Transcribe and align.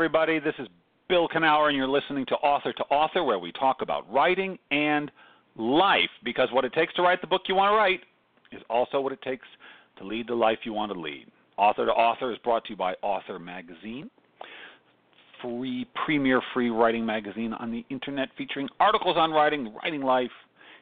everybody. 0.00 0.38
This 0.38 0.54
is 0.58 0.66
Bill 1.10 1.28
Kenower, 1.28 1.68
and 1.68 1.76
you're 1.76 1.86
listening 1.86 2.24
to 2.28 2.34
Author 2.36 2.72
to 2.72 2.82
Author, 2.84 3.22
where 3.22 3.38
we 3.38 3.52
talk 3.52 3.82
about 3.82 4.10
writing 4.10 4.58
and 4.70 5.10
life. 5.56 6.08
Because 6.24 6.48
what 6.52 6.64
it 6.64 6.72
takes 6.72 6.94
to 6.94 7.02
write 7.02 7.20
the 7.20 7.26
book 7.26 7.42
you 7.48 7.54
want 7.54 7.74
to 7.74 7.76
write 7.76 8.00
is 8.50 8.62
also 8.70 8.98
what 8.98 9.12
it 9.12 9.20
takes 9.20 9.46
to 9.98 10.04
lead 10.04 10.26
the 10.26 10.34
life 10.34 10.60
you 10.64 10.72
want 10.72 10.90
to 10.90 10.98
lead. 10.98 11.26
Author 11.58 11.84
to 11.84 11.92
Author 11.92 12.32
is 12.32 12.38
brought 12.38 12.64
to 12.64 12.70
you 12.70 12.76
by 12.76 12.94
Author 13.02 13.38
Magazine, 13.38 14.08
free, 15.42 15.86
premier 16.06 16.40
free 16.54 16.70
writing 16.70 17.04
magazine 17.04 17.52
on 17.52 17.70
the 17.70 17.84
internet 17.90 18.30
featuring 18.38 18.70
articles 18.80 19.18
on 19.18 19.32
writing, 19.32 19.70
writing 19.84 20.00
life, 20.00 20.30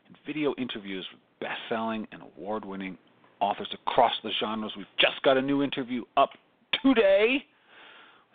and 0.06 0.16
video 0.28 0.54
interviews 0.58 1.04
with 1.10 1.20
best 1.40 1.58
selling 1.68 2.06
and 2.12 2.22
award 2.22 2.64
winning 2.64 2.96
authors 3.40 3.68
across 3.84 4.12
the 4.22 4.30
genres. 4.38 4.70
We've 4.76 4.86
just 4.96 5.20
got 5.24 5.36
a 5.36 5.42
new 5.42 5.64
interview 5.64 6.04
up 6.16 6.30
today 6.84 7.44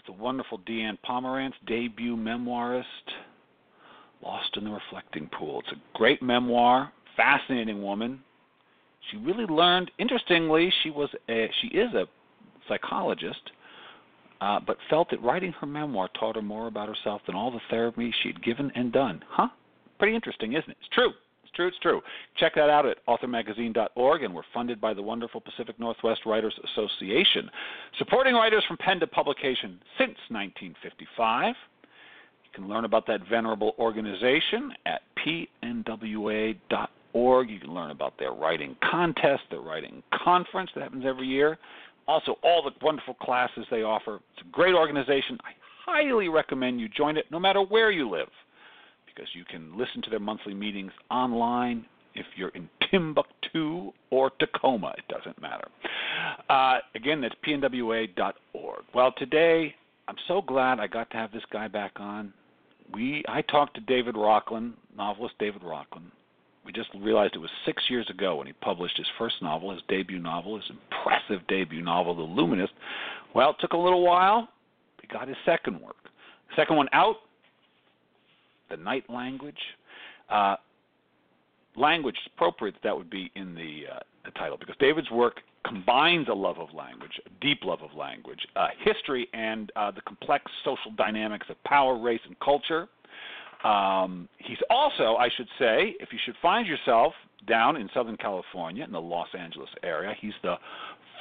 with 0.05 0.15
the 0.15 0.21
wonderful 0.23 0.59
Deanne 0.59 0.97
Pomerantz, 1.07 1.53
debut 1.67 2.15
memoirist, 2.15 2.83
Lost 4.21 4.55
in 4.55 4.63
the 4.63 4.69
Reflecting 4.69 5.29
Pool. 5.37 5.59
It's 5.59 5.77
a 5.77 5.97
great 5.97 6.21
memoir, 6.21 6.91
fascinating 7.17 7.81
woman. 7.83 8.21
She 9.11 9.17
really 9.17 9.45
learned. 9.45 9.91
Interestingly, 9.99 10.71
she 10.81 10.89
was 10.89 11.09
a, 11.29 11.49
she 11.61 11.67
is 11.67 11.93
a 11.93 12.05
psychologist, 12.69 13.51
uh, 14.39 14.59
but 14.65 14.77
felt 14.89 15.09
that 15.09 15.21
writing 15.21 15.51
her 15.59 15.67
memoir 15.67 16.09
taught 16.17 16.37
her 16.37 16.41
more 16.41 16.67
about 16.67 16.87
herself 16.87 17.21
than 17.25 17.35
all 17.35 17.51
the 17.51 17.59
therapy 17.69 18.13
she 18.21 18.29
had 18.29 18.41
given 18.43 18.71
and 18.75 18.93
done. 18.93 19.21
Huh? 19.29 19.49
Pretty 19.99 20.15
interesting, 20.15 20.53
isn't 20.53 20.69
it? 20.69 20.77
It's 20.79 20.89
true 20.93 21.11
true, 21.53 21.67
it's 21.67 21.79
true. 21.79 22.01
Check 22.37 22.55
that 22.55 22.69
out 22.69 22.85
at 22.85 23.05
authormagazine.org, 23.07 24.23
and 24.23 24.33
we're 24.33 24.41
funded 24.53 24.79
by 24.81 24.93
the 24.93 25.01
wonderful 25.01 25.41
Pacific 25.41 25.79
Northwest 25.79 26.21
Writers 26.25 26.53
Association, 26.71 27.49
supporting 27.97 28.35
writers 28.35 28.63
from 28.67 28.77
pen 28.77 28.99
to 28.99 29.07
publication 29.07 29.79
since 29.97 30.17
1955. 30.29 31.55
You 32.43 32.49
can 32.53 32.67
learn 32.69 32.85
about 32.85 33.07
that 33.07 33.21
venerable 33.29 33.73
organization 33.79 34.71
at 34.85 35.01
pnwa.org. 35.25 36.59
You 37.49 37.59
can 37.59 37.73
learn 37.73 37.91
about 37.91 38.17
their 38.19 38.31
writing 38.33 38.75
contest, 38.89 39.43
their 39.49 39.61
writing 39.61 40.03
conference 40.23 40.69
that 40.75 40.83
happens 40.83 41.05
every 41.05 41.27
year. 41.27 41.57
Also, 42.07 42.35
all 42.43 42.61
the 42.63 42.71
wonderful 42.85 43.13
classes 43.15 43.65
they 43.71 43.83
offer. 43.83 44.19
It's 44.33 44.45
a 44.45 44.51
great 44.51 44.75
organization. 44.75 45.37
I 45.43 45.51
highly 45.85 46.29
recommend 46.29 46.81
you 46.81 46.89
join 46.89 47.17
it 47.17 47.25
no 47.31 47.39
matter 47.39 47.61
where 47.61 47.91
you 47.91 48.09
live 48.09 48.29
because 49.13 49.29
you 49.33 49.45
can 49.45 49.77
listen 49.77 50.01
to 50.03 50.09
their 50.09 50.19
monthly 50.19 50.53
meetings 50.53 50.91
online 51.11 51.85
if 52.15 52.25
you're 52.35 52.49
in 52.49 52.69
Timbuktu 52.91 53.91
or 54.09 54.31
Tacoma. 54.39 54.93
It 54.97 55.07
doesn't 55.07 55.41
matter. 55.41 55.67
Uh, 56.49 56.79
again, 56.95 57.21
that's 57.21 57.35
pnwa.org. 57.45 58.83
Well, 58.93 59.13
today 59.17 59.75
I'm 60.07 60.15
so 60.27 60.41
glad 60.41 60.79
I 60.79 60.87
got 60.87 61.09
to 61.11 61.17
have 61.17 61.31
this 61.31 61.43
guy 61.51 61.67
back 61.67 61.93
on. 61.97 62.33
We 62.93 63.23
I 63.27 63.41
talked 63.43 63.75
to 63.75 63.81
David 63.81 64.15
Rocklin, 64.15 64.73
novelist 64.95 65.35
David 65.39 65.61
Rocklin. 65.61 66.11
We 66.65 66.71
just 66.71 66.89
realized 66.97 67.35
it 67.35 67.39
was 67.39 67.49
six 67.65 67.83
years 67.89 68.09
ago 68.09 68.37
when 68.37 68.47
he 68.47 68.53
published 68.53 68.97
his 68.97 69.07
first 69.17 69.35
novel, 69.41 69.71
his 69.71 69.81
debut 69.89 70.19
novel, 70.19 70.55
his 70.55 70.69
impressive 70.69 71.45
debut 71.47 71.81
novel, 71.81 72.15
The 72.15 72.21
Luminist. 72.21 72.71
Well, 73.35 73.49
it 73.51 73.57
took 73.59 73.73
a 73.73 73.77
little 73.77 74.01
while. 74.01 74.47
He 75.01 75.07
got 75.07 75.27
his 75.27 75.35
second 75.45 75.81
work. 75.81 75.97
Second 76.55 76.77
one 76.77 76.87
out, 76.93 77.17
the 78.75 78.83
night 78.83 79.09
language. 79.09 79.57
Uh, 80.29 80.55
language 81.75 82.15
appropriate 82.35 82.75
that 82.83 82.95
would 82.95 83.09
be 83.09 83.31
in 83.35 83.53
the, 83.55 83.83
uh, 83.93 83.99
the 84.25 84.31
title 84.31 84.57
because 84.57 84.75
David's 84.79 85.09
work 85.11 85.41
combines 85.65 86.27
a 86.29 86.33
love 86.33 86.57
of 86.59 86.73
language, 86.73 87.19
a 87.25 87.29
deep 87.41 87.59
love 87.63 87.81
of 87.81 87.93
language, 87.97 88.39
uh, 88.55 88.67
history, 88.83 89.27
and 89.33 89.71
uh, 89.75 89.91
the 89.91 90.01
complex 90.01 90.51
social 90.65 90.91
dynamics 90.97 91.47
of 91.49 91.61
power, 91.63 91.97
race, 91.97 92.19
and 92.25 92.37
culture. 92.39 92.87
Um, 93.63 94.27
he's 94.39 94.57
also, 94.69 95.15
I 95.15 95.29
should 95.37 95.47
say, 95.57 95.95
if 95.99 96.11
you 96.11 96.19
should 96.25 96.35
find 96.41 96.67
yourself 96.67 97.13
down 97.47 97.77
in 97.77 97.89
Southern 97.93 98.17
California 98.17 98.83
in 98.83 98.91
the 98.91 99.01
Los 99.01 99.29
Angeles 99.37 99.69
area, 99.83 100.13
he's 100.19 100.33
the 100.41 100.55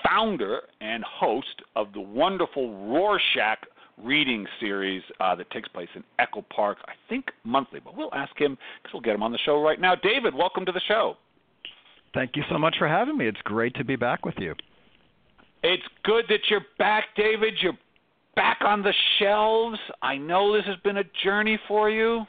founder 0.04 0.62
and 0.80 1.04
host 1.04 1.62
of 1.76 1.92
the 1.92 2.00
wonderful 2.00 2.88
Roar 2.88 3.20
Shack 3.34 3.60
reading 4.02 4.46
series 4.60 5.02
uh, 5.20 5.34
that 5.36 5.50
takes 5.50 5.68
place 5.68 5.88
in 5.94 6.02
Echo 6.18 6.44
Park, 6.54 6.78
I 6.86 6.92
think 7.08 7.26
monthly. 7.44 7.80
But 7.80 7.96
we'll 7.96 8.12
ask 8.14 8.38
him 8.38 8.56
because 8.82 8.94
we'll 8.94 9.02
get 9.02 9.14
him 9.14 9.22
on 9.22 9.32
the 9.32 9.38
show 9.38 9.62
right 9.62 9.80
now. 9.80 9.94
David, 9.94 10.34
welcome 10.34 10.64
to 10.66 10.72
the 10.72 10.80
show. 10.86 11.16
Thank 12.14 12.36
you 12.36 12.42
so 12.50 12.58
much 12.58 12.76
for 12.78 12.88
having 12.88 13.16
me. 13.16 13.26
It's 13.26 13.40
great 13.44 13.74
to 13.76 13.84
be 13.84 13.96
back 13.96 14.24
with 14.24 14.34
you. 14.38 14.54
It's 15.62 15.82
good 16.04 16.24
that 16.28 16.40
you're 16.50 16.66
back, 16.78 17.04
David. 17.16 17.54
You're 17.60 17.78
back 18.34 18.58
on 18.62 18.82
the 18.82 18.92
shelves. 19.18 19.78
I 20.02 20.16
know 20.16 20.52
this 20.52 20.64
has 20.66 20.76
been 20.84 20.98
a 20.98 21.04
journey 21.24 21.58
for 21.68 21.88
you. 21.88 22.24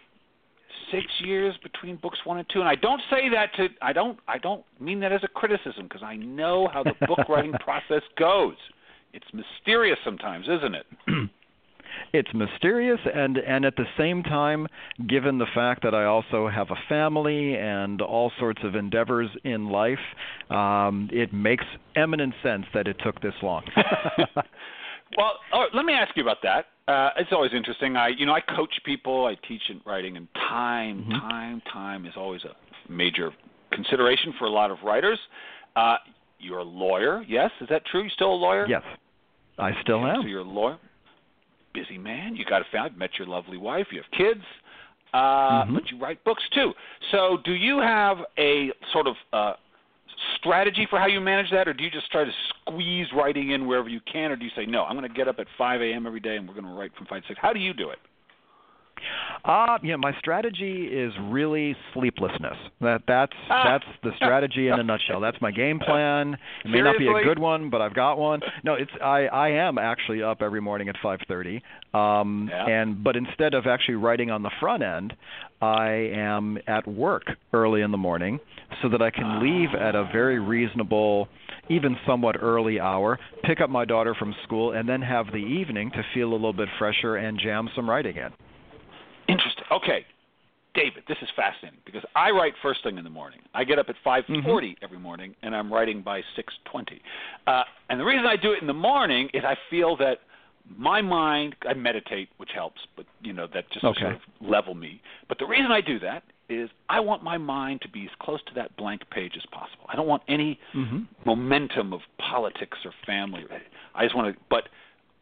Six 0.92 1.06
years 1.24 1.56
between 1.64 1.96
books 1.98 2.20
one 2.24 2.38
and 2.38 2.48
two, 2.50 2.60
and 2.60 2.70
I 2.70 2.76
don't 2.76 3.02
say 3.10 3.30
that 3.30 3.56
to 3.56 3.68
I 3.82 3.94
don't 3.94 4.20
I 4.28 4.38
don't 4.38 4.64
mean 4.80 5.00
that 5.00 5.12
as 5.12 5.22
a 5.24 5.28
criticism 5.28 5.84
because 5.84 6.04
I 6.04 6.16
know 6.18 6.70
how 6.72 6.84
the 6.84 6.94
book 7.08 7.20
writing 7.30 7.54
process 7.64 8.04
goes. 8.18 8.56
It's 9.14 9.26
mysterious 9.34 9.98
sometimes, 10.04 10.46
isn't 10.48 10.76
it? 10.76 10.86
it's 12.14 12.30
mysterious 12.34 13.00
and 13.14 13.38
and 13.38 13.66
at 13.66 13.76
the 13.76 13.86
same 13.98 14.24
time 14.24 14.68
given 15.08 15.38
the 15.38 15.48
fact 15.54 15.84
that 15.84 15.94
I 15.94 16.06
also 16.06 16.48
have 16.48 16.70
a 16.72 16.78
family 16.90 17.56
and 17.56 18.02
all 18.02 18.32
sorts 18.40 18.62
of 18.64 18.76
endeavors 18.76 19.30
in 19.44 19.70
life 19.70 20.00
um 20.50 21.10
it 21.12 21.34
makes 21.34 21.66
eminent 21.96 22.34
sense 22.44 22.66
that 22.74 22.88
it 22.88 22.98
took 23.04 23.22
this 23.22 23.36
long 23.42 23.64
well 25.18 25.34
oh, 25.54 25.66
let 25.74 25.86
me 25.86 25.94
ask 25.94 26.16
you 26.16 26.24
about 26.24 26.38
that 26.44 26.66
uh, 26.88 27.12
it's 27.18 27.32
always 27.32 27.52
interesting. 27.56 27.96
I, 27.96 28.10
you 28.10 28.26
know, 28.26 28.34
I 28.34 28.42
coach 28.42 28.74
people. 28.86 29.26
I 29.26 29.36
teach 29.48 29.62
in 29.70 29.80
writing, 29.86 30.18
and 30.18 30.28
time, 30.34 31.04
mm-hmm. 31.04 31.12
time, 31.12 31.62
time 31.72 32.06
is 32.06 32.14
always 32.18 32.42
a 32.44 32.92
major 32.92 33.32
consideration 33.72 34.34
for 34.38 34.46
a 34.46 34.50
lot 34.50 34.70
of 34.70 34.80
writers. 34.84 35.20
Uh, 35.76 35.96
you're 36.40 36.60
a 36.60 36.64
lawyer, 36.64 37.24
yes? 37.28 37.52
Is 37.62 37.70
that 37.70 37.86
true? 37.86 38.04
You 38.04 38.10
still 38.10 38.34
a 38.34 38.36
lawyer? 38.36 38.68
Yes, 38.68 38.84
I 39.58 39.72
still 39.82 40.06
am. 40.06 40.24
So 40.24 40.28
you're 40.28 40.42
a 40.42 40.44
lawyer 40.44 40.78
busy 41.74 41.98
man. 41.98 42.36
You 42.36 42.46
got 42.46 42.62
a 42.62 42.66
family. 42.72 42.92
Met 42.98 43.12
your 43.18 43.28
lovely 43.28 43.58
wife. 43.58 43.88
You 43.92 44.02
have 44.02 44.12
kids. 44.18 44.46
Uh, 45.14 45.18
mm-hmm. 45.64 45.76
But 45.76 45.92
you 45.92 46.00
write 46.00 46.24
books 46.24 46.44
too. 46.54 46.74
So, 47.12 47.38
do 47.46 47.54
you 47.54 47.80
have 47.80 48.18
a 48.38 48.72
sort 48.92 49.06
of 49.06 49.16
uh, 49.32 49.54
strategy 50.38 50.88
for 50.90 51.00
how 51.00 51.08
you 51.08 51.22
manage 51.22 51.52
that, 51.52 51.68
or 51.68 51.74
do 51.74 51.84
you 51.84 51.92
just 51.92 52.12
try 52.12 52.24
to 52.24 52.32
squeeze 52.50 53.08
writing 53.16 53.52
in 53.52 53.68
wherever 53.68 53.90
you 53.90 54.00
can, 54.12 54.32
or 54.32 54.36
do 54.36 54.46
you 54.46 54.52
say 54.56 54.66
no? 54.66 54.84
I'm 54.84 54.98
going 54.98 55.08
to 55.08 55.16
get 55.16 55.28
up 55.28 55.38
at 55.40 55.48
5 55.58 55.82
a.m. 55.82 56.08
every 56.08 56.20
day, 56.20 56.38
and 56.38 56.48
we're 56.48 56.56
going 56.56 56.66
to 56.66 56.74
write 56.74 56.96
from 56.96 57.06
5 57.08 57.22
to 57.22 57.28
6. 57.28 57.40
How 57.42 57.54
do 57.54 57.60
you 57.60 57.74
do 57.74 57.90
it? 57.90 58.00
Uh, 59.46 59.78
yeah, 59.84 59.98
my 59.98 60.14
strategy 60.20 60.88
is 60.88 61.12
really 61.24 61.76
sleeplessness. 61.94 62.56
That 62.80 63.02
that's 63.08 63.34
ah. 63.50 63.64
that's 63.78 63.98
the 64.04 64.12
strategy 64.16 64.70
in 64.70 64.80
a 64.80 64.84
nutshell. 64.84 65.20
That's 65.20 65.40
my 65.42 65.52
game 65.52 65.80
plan. 65.80 66.36
It 66.64 66.70
may 66.70 66.78
Seriously? 66.78 67.06
not 67.06 67.14
be 67.16 67.22
a 67.22 67.24
good 67.24 67.40
one, 67.40 67.70
but 67.70 67.82
I've 67.82 67.94
got 67.94 68.18
one. 68.18 68.40
No, 68.64 68.74
it's 68.76 68.92
I 69.02 69.26
I 69.26 69.50
am 69.50 69.78
actually 69.78 70.24
up 70.24 70.42
every 70.42 70.62
morning 70.62 70.88
at 70.88 70.96
5:30. 71.04 71.62
Um 71.94 72.50
yeah. 72.50 72.66
and 72.68 73.04
but 73.04 73.18
instead 73.18 73.54
of 73.54 73.68
actually 73.68 73.96
writing 73.96 74.32
on 74.32 74.44
the 74.44 74.52
front 74.60 74.82
end, 74.82 75.14
I 75.62 75.90
am 76.14 76.58
at 76.68 76.88
work 76.88 77.24
early 77.54 77.82
in 77.82 77.92
the 77.92 77.98
morning 77.98 78.40
so 78.82 78.90
that 78.90 79.02
I 79.02 79.12
can 79.12 79.42
leave 79.44 79.70
at 79.80 79.96
a 79.96 80.06
very 80.12 80.40
reasonable 80.40 81.28
even 81.70 81.96
somewhat 82.06 82.36
early 82.42 82.80
hour, 82.80 83.20
pick 83.44 83.62
up 83.62 83.70
my 83.70 83.86
daughter 83.86 84.16
from 84.18 84.36
school 84.44 84.74
and 84.74 84.88
then 84.88 85.02
have 85.02 85.28
the 85.28 85.38
evening 85.38 85.92
to 85.92 86.04
feel 86.14 86.32
a 86.32 86.34
little 86.34 86.54
bit 86.54 86.68
fresher 86.78 87.16
and 87.16 87.40
jam 87.40 87.70
some 87.76 87.90
writing 87.90 88.18
in. 88.18 88.30
Interesting. 89.28 89.64
Okay, 89.72 90.06
David, 90.74 91.04
this 91.08 91.18
is 91.22 91.30
fascinating 91.36 91.80
because 91.86 92.04
I 92.16 92.32
write 92.32 92.54
first 92.62 92.84
thing 92.84 92.98
in 92.98 93.04
the 93.04 93.10
morning. 93.10 93.40
I 93.54 93.64
get 93.64 93.80
up 93.80 93.88
at 93.90 93.96
5:40 94.06 94.26
mm-hmm. 94.28 94.84
every 94.84 95.00
morning, 95.00 95.36
and 95.44 95.56
I'm 95.56 95.72
writing 95.72 96.02
by 96.02 96.22
6:20. 96.38 97.00
Uh, 97.46 97.64
and 97.90 98.00
the 98.00 98.06
reason 98.06 98.26
I 98.26 98.36
do 98.36 98.52
it 98.52 98.62
in 98.62 98.68
the 98.68 98.74
morning 98.74 99.30
is 99.34 99.44
I 99.46 99.56
feel 99.70 99.96
that 99.98 100.20
my 100.78 101.02
mind. 101.02 101.56
I 101.68 101.74
meditate, 101.74 102.30
which 102.38 102.52
helps, 102.56 102.82
but 102.96 103.06
you 103.22 103.34
know 103.34 103.48
that 103.54 103.70
just 103.72 103.84
okay. 103.84 104.00
sort 104.00 104.14
of 104.16 104.22
level 104.42 104.74
me. 104.74 105.02
But 105.28 105.38
the 105.38 105.46
reason 105.46 105.72
I 105.72 105.82
do 105.82 106.00
that 106.00 106.24
is 106.50 106.70
I 106.90 107.00
want 107.00 107.24
my 107.24 107.38
mind 107.38 107.82
to 107.82 107.90
be 107.90 108.04
as 108.04 108.12
close 108.20 108.40
to 108.48 108.54
that 108.56 108.76
blank 108.78 109.02
page 109.10 109.34
as 109.36 109.44
possible. 109.52 109.86
I 109.90 109.96
don't 109.96 110.08
want 110.08 110.24
any 110.28 110.60
mm-hmm. 110.76 111.04
momentum 111.26 111.94
of 111.94 112.02
politics 112.18 112.78
or 112.86 112.92
family. 113.06 113.46
I 113.96 114.04
just 114.04 114.16
want 114.16 114.34
to, 114.34 114.42
but 114.50 114.70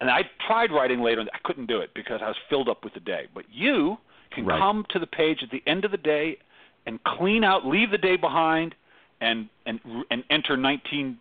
and 0.01 0.09
I 0.09 0.23
tried 0.47 0.71
writing 0.71 0.99
later, 0.99 1.21
and 1.21 1.29
I 1.33 1.37
couldn't 1.43 1.67
do 1.67 1.79
it 1.79 1.91
because 1.93 2.19
I 2.21 2.27
was 2.27 2.35
filled 2.49 2.67
up 2.67 2.83
with 2.83 2.93
the 2.95 2.99
day. 2.99 3.27
But 3.33 3.45
you 3.51 3.97
can 4.33 4.45
right. 4.45 4.59
come 4.59 4.83
to 4.89 4.99
the 4.99 5.07
page 5.07 5.39
at 5.43 5.51
the 5.51 5.61
end 5.69 5.85
of 5.85 5.91
the 5.91 5.97
day 5.97 6.37
and 6.85 7.01
clean 7.03 7.43
out, 7.43 7.65
leave 7.65 7.91
the 7.91 7.97
day 7.97 8.17
behind, 8.17 8.75
and 9.21 9.47
and 9.65 9.79
and 10.09 10.23
enter 10.29 10.57
19th 10.57 11.17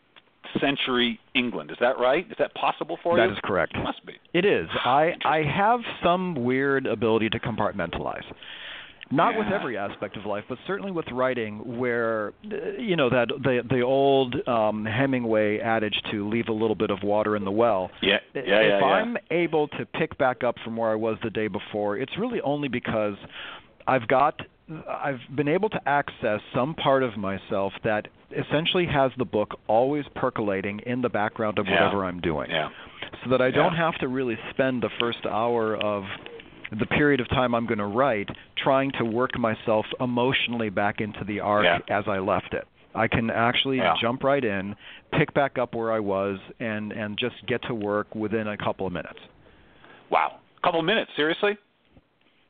century 0.61 1.21
England. 1.35 1.71
Is 1.71 1.77
that 1.81 1.99
right? 1.99 2.27
Is 2.31 2.37
that 2.39 2.55
possible 2.55 2.99
for 3.03 3.17
that 3.17 3.25
you? 3.25 3.29
That 3.29 3.35
is 3.35 3.41
correct. 3.45 3.77
It 3.77 3.83
must 3.83 4.05
be. 4.07 4.15
It 4.33 4.47
is. 4.47 4.69
I 4.85 5.13
I 5.25 5.43
have 5.43 5.81
some 6.03 6.35
weird 6.35 6.87
ability 6.87 7.29
to 7.31 7.39
compartmentalize. 7.39 8.25
Not 9.11 9.33
yeah. 9.33 9.39
with 9.39 9.49
every 9.49 9.77
aspect 9.77 10.17
of 10.17 10.25
life, 10.25 10.45
but 10.49 10.59
certainly 10.67 10.93
with 10.93 11.07
writing, 11.13 11.79
where 11.79 12.33
you 12.79 12.97
know 12.97 13.11
that 13.11 13.29
the 13.29 13.63
the 13.69 13.81
old 13.81 14.37
um, 14.47 14.85
Hemingway 14.85 15.59
adage 15.59 16.01
to 16.11 16.29
leave 16.29 16.49
a 16.49 16.53
little 16.53 16.77
bit 16.77 16.91
of 16.91 17.03
water 17.03 17.37
in 17.37 17.45
the 17.45 17.51
well. 17.51 17.91
Yeah, 18.03 18.19
yeah, 18.35 18.41
if 18.41 18.47
yeah. 18.47 18.77
If. 18.77 18.83
I'm 18.83 19.17
able 19.31 19.69
to 19.69 19.87
pick 19.87 20.17
back 20.19 20.45
up 20.45 20.57
from 20.65 20.77
where 20.77 20.91
I 20.91 20.95
was 20.95 21.17
the 21.23 21.31
day 21.31 21.49
before, 21.49 21.97
it's 21.97 22.13
really 22.19 22.41
only 22.43 22.69
because 22.69 23.17
I've 23.87 24.07
got 24.07 24.41
I've 24.89 25.21
been 25.35 25.49
able 25.49 25.69
to 25.71 25.89
access 25.89 26.41
some 26.55 26.75
part 26.75 27.03
of 27.03 27.17
myself 27.17 27.73
that 27.83 28.07
essentially 28.31 28.87
has 28.87 29.11
the 29.19 29.25
book 29.25 29.59
always 29.67 30.05
percolating 30.15 30.81
in 30.87 31.03
the 31.03 31.09
background 31.09 31.59
of 31.59 31.67
yeah. 31.67 31.75
whatever 31.75 32.05
I'm 32.05 32.21
doing. 32.21 32.51
Yeah. 32.51 32.69
So 33.25 33.31
that 33.31 33.43
I 33.43 33.51
don't 33.51 33.75
have 33.75 33.99
to 33.99 34.09
really 34.09 34.39
spend 34.51 34.83
the 34.83 34.91
first 35.01 35.27
hour 35.27 35.77
of 35.77 36.05
the 36.79 36.87
period 36.87 37.21
of 37.21 37.29
time 37.29 37.55
I'm 37.55 37.67
going 37.67 37.79
to 37.79 37.87
write 37.87 38.29
trying 38.57 38.93
to 38.93 39.05
work 39.05 39.39
myself 39.39 39.87
emotionally 40.01 40.71
back 40.71 41.01
into 41.01 41.25
the 41.25 41.41
arc 41.41 41.65
Yeah. 41.65 41.79
as 41.89 42.05
I 42.07 42.19
left 42.19 42.55
it. 42.55 42.67
I 42.95 43.07
can 43.09 43.31
actually 43.31 43.79
Yeah. 43.79 43.95
jump 44.01 44.25
right 44.25 44.45
in, 44.45 44.75
pick 45.13 45.33
back 45.35 45.59
up 45.59 45.75
where 45.75 45.93
I 45.93 46.01
was 46.01 46.39
and 46.59 46.93
and 46.93 47.17
just 47.19 47.45
get 47.47 47.63
to 47.63 47.75
work 47.75 48.15
within 48.15 48.49
a 48.49 48.57
couple 48.57 48.87
of 48.87 48.93
minutes. 48.93 49.19
Wow. 50.11 50.37
A 50.59 50.61
couple 50.61 50.81
of 50.81 50.87
minutes, 50.87 51.11
seriously? 51.17 51.57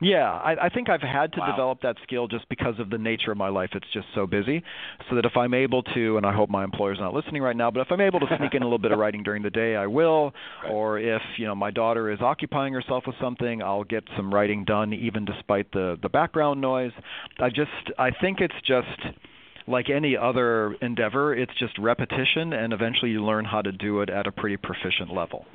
Yeah, 0.01 0.31
I, 0.33 0.67
I 0.67 0.69
think 0.71 0.89
I've 0.89 1.03
had 1.03 1.33
to 1.35 1.41
Wow. 1.41 1.51
develop 1.51 1.81
that 1.83 1.97
skill 2.03 2.27
just 2.27 2.49
because 2.49 2.79
of 2.79 2.89
the 2.91 2.99
nature 2.99 3.33
of 3.33 3.39
my 3.39 3.49
life. 3.49 3.71
It's 3.75 3.87
just 3.93 4.07
so 4.15 4.27
busy, 4.27 4.63
so 5.09 5.17
that 5.17 5.25
if 5.27 5.37
I'm 5.37 5.53
able 5.55 5.83
to, 5.83 6.17
and 6.17 6.25
I 6.25 6.33
hope 6.33 6.49
my 6.49 6.65
employer's 6.65 6.99
not 6.99 7.13
listening 7.13 7.43
right 7.43 7.57
now, 7.57 7.71
but 7.71 7.81
if 7.81 7.89
I'm 7.91 8.01
able 8.01 8.21
to 8.21 8.27
sneak 8.39 8.55
in 8.55 8.63
a 8.63 8.65
little 8.67 8.79
bit 8.79 8.93
of 8.93 8.99
writing 9.05 9.23
during 9.23 9.43
the 9.43 9.51
day, 9.51 9.77
I 9.77 9.87
will. 9.87 10.33
Right. 10.63 10.73
Or 10.73 10.99
if 10.99 11.23
you 11.37 11.47
know 11.47 11.55
my 11.55 11.71
daughter 11.71 12.11
is 12.11 12.21
occupying 12.21 12.73
herself 12.73 13.05
with 13.07 13.17
something, 13.21 13.63
I'll 13.63 13.85
get 13.85 14.05
some 14.17 14.33
writing 14.33 14.65
done, 14.65 14.93
even 14.95 15.25
despite 15.25 15.71
the 15.73 15.99
the 16.03 16.09
background 16.09 16.61
noise. 16.61 16.93
I 17.39 17.51
just 17.51 17.71
I 17.99 18.11
think 18.11 18.41
it's 18.41 18.55
just 18.67 18.89
like 19.71 19.89
any 19.89 20.17
other 20.17 20.75
endeavor, 20.83 21.35
it's 21.35 21.53
just 21.59 21.79
repetition, 21.79 22.53
and 22.53 22.73
eventually 22.73 23.11
you 23.11 23.25
learn 23.25 23.45
how 23.45 23.63
to 23.63 23.73
do 23.73 24.01
it 24.01 24.11
at 24.11 24.27
a 24.27 24.33
pretty 24.33 24.57
proficient 24.57 25.13
level. 25.15 25.47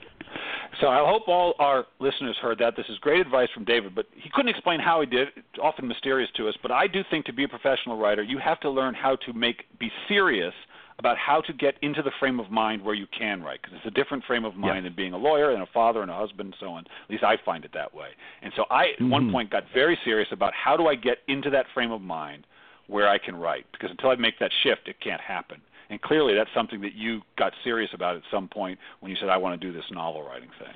So 0.81 0.87
I 0.87 0.97
hope 1.07 1.27
all 1.27 1.53
our 1.59 1.85
listeners 1.99 2.35
heard 2.41 2.57
that. 2.59 2.75
This 2.75 2.87
is 2.89 2.97
great 2.99 3.21
advice 3.21 3.47
from 3.53 3.63
David, 3.63 3.95
but 3.95 4.07
he 4.13 4.29
couldn't 4.33 4.49
explain 4.49 4.79
how 4.79 4.99
he 4.99 5.05
did 5.05 5.29
it. 5.29 5.33
It's 5.37 5.59
often 5.61 5.87
mysterious 5.87 6.29
to 6.35 6.49
us, 6.49 6.55
but 6.61 6.71
I 6.71 6.87
do 6.87 7.01
think 7.09 7.25
to 7.25 7.33
be 7.33 7.43
a 7.43 7.47
professional 7.47 7.97
writer, 7.97 8.23
you 8.23 8.39
have 8.39 8.59
to 8.61 8.69
learn 8.69 8.93
how 8.93 9.15
to 9.25 9.33
make 9.33 9.65
be 9.79 9.89
serious 10.07 10.53
about 10.97 11.17
how 11.17 11.41
to 11.41 11.53
get 11.53 11.75
into 11.81 12.01
the 12.01 12.11
frame 12.19 12.39
of 12.39 12.49
mind 12.49 12.81
where 12.81 12.95
you 12.95 13.05
can 13.17 13.43
write 13.43 13.61
because 13.61 13.77
it's 13.77 13.85
a 13.85 13.91
different 13.91 14.23
frame 14.23 14.45
of 14.45 14.55
mind 14.55 14.77
Yeah. 14.77 14.81
than 14.89 14.93
being 14.93 15.13
a 15.13 15.17
lawyer 15.17 15.51
and 15.51 15.61
a 15.61 15.65
father 15.67 16.01
and 16.01 16.09
a 16.09 16.15
husband 16.15 16.47
and 16.53 16.55
so 16.59 16.67
on. 16.71 16.85
At 16.85 17.09
least 17.09 17.23
I 17.23 17.35
find 17.37 17.65
it 17.65 17.71
that 17.73 17.93
way. 17.93 18.09
And 18.41 18.53
so 18.55 18.65
I 18.71 18.91
at 18.91 19.01
one 19.01 19.27
Mhm. 19.27 19.31
point 19.31 19.49
got 19.49 19.65
very 19.73 19.97
serious 20.05 20.31
about 20.31 20.53
how 20.53 20.77
do 20.77 20.87
I 20.87 20.95
get 20.95 21.21
into 21.27 21.49
that 21.49 21.67
frame 21.73 21.91
of 21.91 22.01
mind 22.01 22.47
where 22.87 23.07
I 23.07 23.17
can 23.17 23.35
write 23.35 23.65
because 23.71 23.91
until 23.91 24.09
I 24.09 24.15
make 24.15 24.39
that 24.39 24.51
shift 24.63 24.87
it 24.87 24.95
can't 25.01 25.21
happen. 25.21 25.61
And 25.89 26.01
clearly 26.01 26.33
that's 26.33 26.49
something 26.55 26.81
that 26.81 26.93
you 26.95 27.21
got 27.37 27.53
serious 27.63 27.91
about 27.93 28.15
at 28.15 28.23
some 28.31 28.47
point 28.47 28.79
when 28.99 29.11
you 29.11 29.17
said 29.19 29.29
I 29.29 29.37
want 29.37 29.59
to 29.59 29.67
do 29.67 29.73
this 29.73 29.85
novel 29.91 30.23
writing 30.23 30.49
thing. 30.59 30.73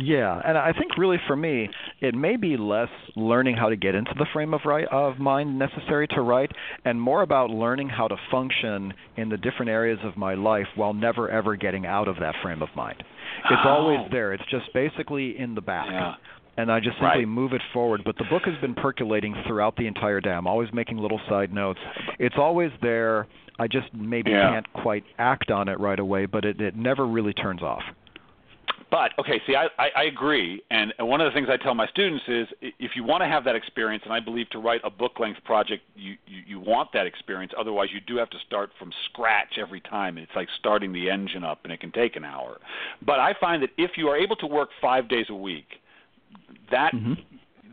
Yeah, 0.00 0.40
and 0.44 0.56
I 0.56 0.72
think 0.72 0.96
really 0.96 1.16
for 1.26 1.34
me, 1.34 1.68
it 2.00 2.14
may 2.14 2.36
be 2.36 2.56
less 2.56 2.88
learning 3.16 3.56
how 3.56 3.68
to 3.68 3.74
get 3.74 3.96
into 3.96 4.12
the 4.16 4.26
frame 4.32 4.54
of 4.54 4.60
right 4.64 4.86
of 4.92 5.18
mind 5.18 5.58
necessary 5.58 6.06
to 6.08 6.20
write, 6.20 6.52
and 6.84 7.02
more 7.02 7.22
about 7.22 7.50
learning 7.50 7.88
how 7.88 8.06
to 8.06 8.14
function 8.30 8.94
in 9.16 9.28
the 9.28 9.36
different 9.36 9.70
areas 9.72 9.98
of 10.04 10.16
my 10.16 10.34
life 10.34 10.68
while 10.76 10.94
never 10.94 11.28
ever 11.28 11.56
getting 11.56 11.84
out 11.84 12.06
of 12.06 12.14
that 12.20 12.36
frame 12.44 12.62
of 12.62 12.68
mind. 12.76 13.02
It's 13.50 13.60
Oh. 13.64 13.68
always 13.68 14.08
there. 14.12 14.32
It's 14.32 14.46
just 14.46 14.72
basically 14.72 15.36
in 15.36 15.56
the 15.56 15.60
back. 15.62 15.88
Yeah. 15.90 16.14
And 16.58 16.72
I 16.72 16.80
just 16.80 16.96
simply 16.98 17.20
Right. 17.24 17.28
move 17.28 17.52
it 17.52 17.62
forward. 17.72 18.02
But 18.04 18.16
the 18.16 18.24
book 18.24 18.44
has 18.44 18.56
been 18.56 18.74
percolating 18.74 19.32
throughout 19.46 19.76
the 19.76 19.86
entire 19.86 20.20
day. 20.20 20.32
I'm 20.32 20.48
always 20.48 20.72
making 20.72 20.98
little 20.98 21.20
side 21.28 21.52
notes. 21.54 21.78
It's 22.18 22.36
always 22.36 22.72
there. 22.82 23.28
I 23.60 23.68
just 23.68 23.94
maybe 23.94 24.32
Yeah. 24.32 24.50
can't 24.50 24.72
quite 24.72 25.04
act 25.18 25.50
on 25.52 25.68
it 25.68 25.78
right 25.78 25.98
away, 25.98 26.26
but 26.26 26.44
it, 26.44 26.60
it 26.60 26.74
never 26.76 27.06
really 27.06 27.32
turns 27.32 27.62
off. 27.62 27.84
But 28.90 29.12
okay, 29.18 29.40
see, 29.46 29.54
I, 29.54 29.66
I, 29.78 29.90
I 29.94 30.02
agree, 30.04 30.62
and, 30.70 30.94
one 30.98 31.20
of 31.20 31.26
the 31.26 31.32
things 31.32 31.48
I 31.50 31.58
tell 31.58 31.74
my 31.74 31.86
students 31.88 32.26
is, 32.26 32.48
if 32.60 32.96
you 32.96 33.04
want 33.04 33.22
to 33.22 33.28
have 33.28 33.44
that 33.44 33.54
experience, 33.54 34.02
and 34.04 34.14
I 34.14 34.20
believe 34.20 34.48
to 34.50 34.58
write 34.58 34.80
a 34.82 34.88
book-length 34.88 35.44
project, 35.44 35.82
you, 35.94 36.16
you 36.26 36.42
you 36.46 36.60
want 36.60 36.90
that 36.92 37.06
experience. 37.06 37.52
Otherwise, 37.56 37.90
you 37.92 38.00
do 38.00 38.16
have 38.16 38.30
to 38.30 38.38
start 38.46 38.70
from 38.78 38.90
scratch 39.04 39.58
every 39.58 39.80
time. 39.80 40.16
And 40.16 40.26
it's 40.26 40.34
like 40.34 40.48
starting 40.58 40.92
the 40.92 41.10
engine 41.10 41.44
up, 41.44 41.60
and 41.64 41.72
it 41.72 41.80
can 41.80 41.92
take 41.92 42.16
an 42.16 42.24
hour. 42.24 42.58
But 43.04 43.20
I 43.20 43.34
find 43.38 43.62
that 43.62 43.70
if 43.76 43.98
you 43.98 44.08
are 44.08 44.16
able 44.16 44.36
to 44.36 44.46
work 44.46 44.70
five 44.80 45.06
days 45.08 45.26
a 45.28 45.34
week, 45.34 45.66
that 46.70 46.92
hmm 46.92 47.14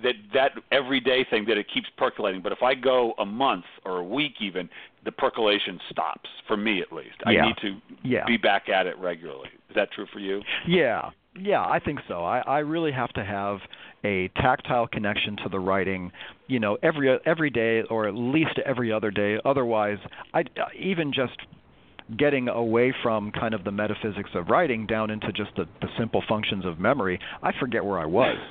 that 0.04 0.16
that 0.34 0.52
everyday 0.74 1.26
thing 1.30 1.46
that 1.48 1.58
it 1.58 1.68
keeps 1.74 1.88
percolating. 1.98 2.42
But 2.42 2.52
if 2.52 2.62
I 2.62 2.76
go 2.76 3.14
a 3.18 3.26
month 3.26 3.64
or 3.86 4.00
a 4.00 4.04
week 4.04 4.34
even, 4.42 4.70
the 5.06 5.12
percolation 5.12 5.80
stops 5.90 6.30
for 6.48 6.58
me 6.58 6.82
at 6.82 6.92
least. 6.92 7.16
I 7.26 7.32
need 7.32 7.56
to 7.62 7.78
Yeah. 8.04 8.26
be 8.26 8.36
back 8.38 8.68
at 8.68 8.88
it 8.88 8.98
regularly. 8.98 9.50
Is 9.70 9.76
that 9.76 9.92
true 9.94 10.06
for 10.12 10.20
you? 10.20 10.42
Yeah, 10.68 11.12
yeah, 11.40 11.62
I 11.62 11.80
think 11.80 12.00
so. 12.08 12.24
I, 12.24 12.40
I 12.40 12.60
really 12.60 12.92
have 12.92 13.12
to 13.14 13.24
have 13.24 13.60
a 14.04 14.30
tactile 14.36 14.88
connection 14.88 15.36
to 15.38 15.50
the 15.50 15.60
writing, 15.60 16.12
you 16.48 16.60
know, 16.60 16.78
every 16.84 17.18
every 17.26 17.50
day 17.50 17.82
or 17.90 18.08
at 18.08 18.16
least 18.16 18.60
every 18.66 18.92
other 18.92 19.12
day. 19.12 19.38
Otherwise, 19.44 19.98
I 20.34 20.44
even 20.78 21.12
just 21.12 21.38
getting 22.18 22.48
away 22.48 22.94
from 23.02 23.32
kind 23.32 23.54
of 23.54 23.64
the 23.64 23.72
metaphysics 23.72 24.30
of 24.36 24.50
writing 24.50 24.86
down 24.86 25.10
into 25.10 25.32
just 25.32 25.52
the, 25.56 25.66
the 25.82 25.88
simple 25.98 26.24
functions 26.28 26.66
of 26.66 26.80
memory, 26.80 27.20
I 27.42 27.52
forget 27.60 27.84
where 27.84 28.00
I 28.00 28.06
was. 28.06 28.38